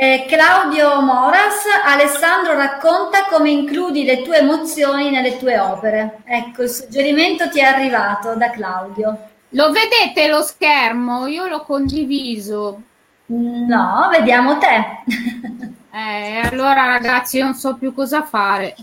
[0.00, 6.18] Eh, Claudio Moras, Alessandro racconta come includi le tue emozioni nelle tue opere.
[6.24, 9.18] Ecco, il suggerimento ti è arrivato da Claudio.
[9.48, 11.26] Lo vedete lo schermo?
[11.26, 12.80] Io l'ho condiviso.
[13.26, 15.02] No, vediamo te.
[15.90, 18.76] eh, allora ragazzi, io non so più cosa fare.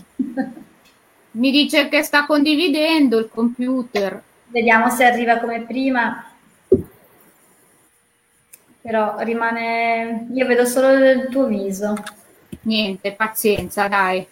[1.30, 4.22] Mi dice che sta condividendo il computer.
[4.48, 6.35] Vediamo se arriva come prima
[8.86, 10.28] però rimane...
[10.32, 11.92] Io vedo solo il tuo viso.
[12.62, 14.24] Niente, pazienza, dai.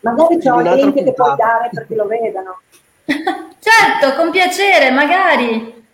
[0.00, 2.60] Magari c'è un link che puoi dare perché lo vedano.
[3.06, 5.86] certo, con piacere, magari.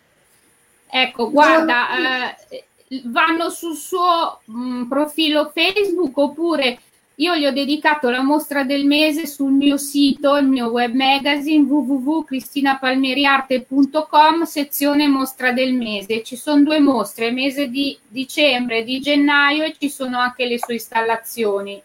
[0.88, 2.64] Ecco, guarda, eh,
[3.04, 6.78] vanno sul suo mh, mm, profilo Facebook oppure
[7.18, 11.64] io gli ho dedicato la mostra del mese sul mio sito, il mio web magazine
[11.64, 16.22] www.cristinapalmeriarte.com, sezione mostra del mese.
[16.22, 20.58] Ci sono due mostre, mese di dicembre e di gennaio e ci sono anche le
[20.58, 21.80] sue installazioni.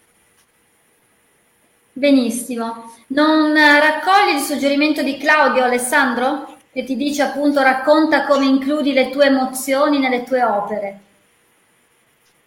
[1.94, 2.92] Benissimo.
[3.08, 9.08] Non raccogli il suggerimento di Claudio Alessandro che ti dice appunto racconta come includi le
[9.08, 11.00] tue emozioni nelle tue opere?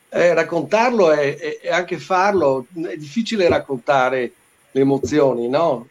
[0.10, 4.32] Eh, raccontarlo e, anche farlo, è difficile raccontare
[4.72, 5.88] le emozioni, no?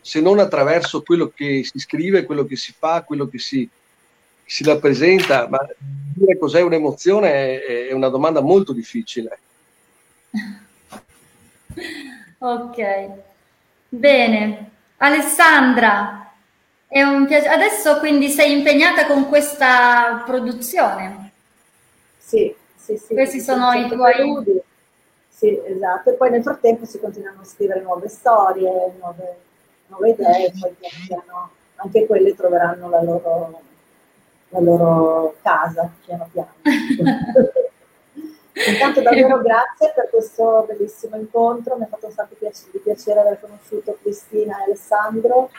[0.00, 3.68] Se non attraverso quello che si scrive, quello che si fa, quello che si,
[4.44, 9.38] si rappresenta, ma dire cos'è un'emozione è, è una domanda molto difficile.
[12.38, 13.08] ok,
[13.88, 14.70] bene.
[14.98, 16.32] Alessandra,
[16.86, 21.32] è un piace- adesso quindi sei impegnata con questa produzione?
[22.18, 24.62] Sì, sì, sì, Questi sono i tuoi...
[25.28, 26.10] Sì, esatto.
[26.10, 29.36] E poi nel frattempo si continuano a scrivere nuove storie, nuove,
[29.86, 30.76] nuove idee, poi
[31.06, 33.60] piano, anche quelle troveranno la loro,
[34.50, 36.52] la loro casa piano piano.
[38.56, 43.40] Intanto davvero grazie per questo bellissimo incontro, mi ha fatto un sacco di piacere aver
[43.40, 45.50] conosciuto Cristina e Alessandro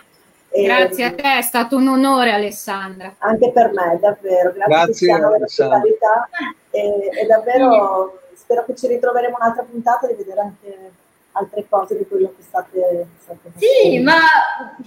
[0.64, 3.16] Grazie a te, è stato un onore Alessandra.
[3.20, 4.54] Anche per me, davvero.
[4.54, 6.30] Grazie, Grazie Alessandra.
[6.72, 10.92] E, e davvero spero che ci ritroveremo un'altra puntata di vedere anche
[11.32, 14.20] altre cose di quello che state, state Sì, ma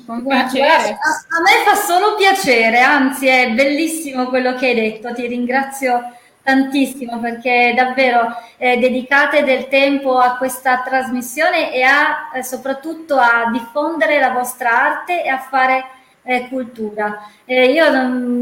[0.07, 0.67] con piacere.
[0.67, 6.01] A, a, me fa solo piacere, anzi è bellissimo quello che hai detto, ti ringrazio
[6.49, 13.51] tantissimo perché davvero eh, dedicate del tempo a questa trasmissione e a, eh, soprattutto a
[13.53, 15.85] diffondere la vostra arte e a fare
[16.23, 17.23] e cultura.
[17.45, 17.85] E io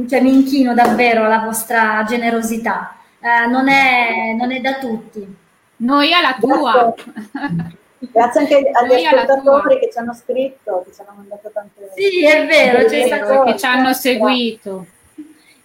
[0.09, 5.27] cioè, mi inchino davvero alla vostra generosità, eh, non, è, non, è, da tutti.
[5.79, 6.95] Noi alla tua.
[7.99, 12.25] Grazie anche agli Noi ascoltatori che ci hanno scritto, che ci hanno mandato tante Sì,
[12.25, 13.43] è vero, c'è stato...
[13.43, 14.87] che ci hanno seguito.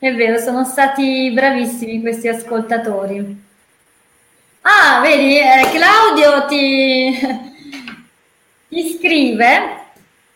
[0.02, 3.40] È vero, sono stati bravissimi questi ascoltatori.
[4.62, 7.20] Ah, vedi, eh, Claudio ti,
[8.68, 9.60] ti scrive,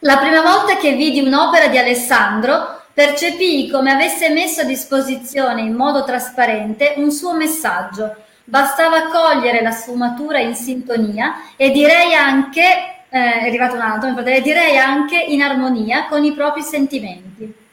[0.02, 5.74] la prima volta che vidi un'opera di Alessandro percepii come avesse messo a disposizione in
[5.74, 8.18] modo trasparente un suo messaggio.
[8.44, 12.62] Bastava cogliere la sfumatura in sintonia e direi anche,
[13.10, 17.64] eh, è arrivato un altro, direi anche in armonia con i propri sentimenti.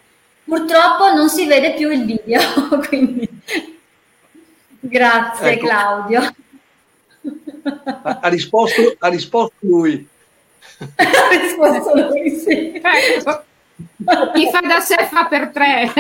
[0.53, 2.39] Purtroppo non si vede più il video,
[2.87, 3.27] quindi
[4.81, 5.65] grazie ecco.
[5.67, 6.21] Claudio.
[8.03, 10.07] Ha, ha, risposto, ha risposto lui.
[10.97, 12.73] ha risposto lui, sì.
[12.75, 13.45] Ecco.
[14.35, 15.91] Chi fa da sé fa per tre.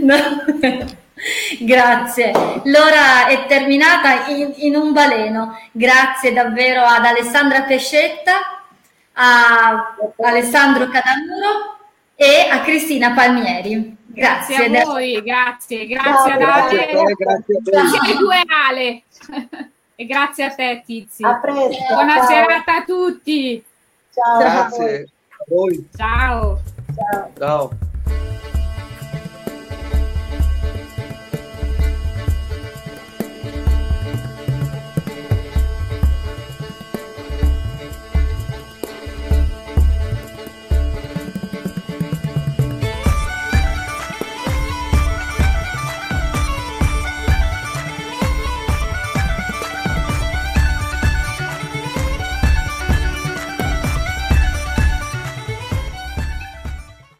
[0.00, 0.44] no.
[1.58, 2.30] Grazie.
[2.66, 5.58] L'ora è terminata in, in, un baleno.
[5.72, 8.57] Grazie davvero ad Alessandra Pescetta,
[9.20, 11.76] a Alessandro Cadamuro
[12.14, 13.96] e a Cristina Palmieri.
[14.06, 16.86] Grazie, grazie a voi, grazie, grazie ad Ale.
[17.62, 19.02] Grazie a due Ale.
[19.94, 21.24] e grazie a te Tizi.
[21.24, 21.94] A presto.
[21.94, 22.26] Buona ciao.
[22.26, 23.64] serata a tutti.
[24.12, 24.38] Ciao.
[24.38, 25.88] Grazie a voi.
[25.96, 26.60] Ciao.
[26.94, 27.30] Ciao.
[27.36, 27.86] ciao.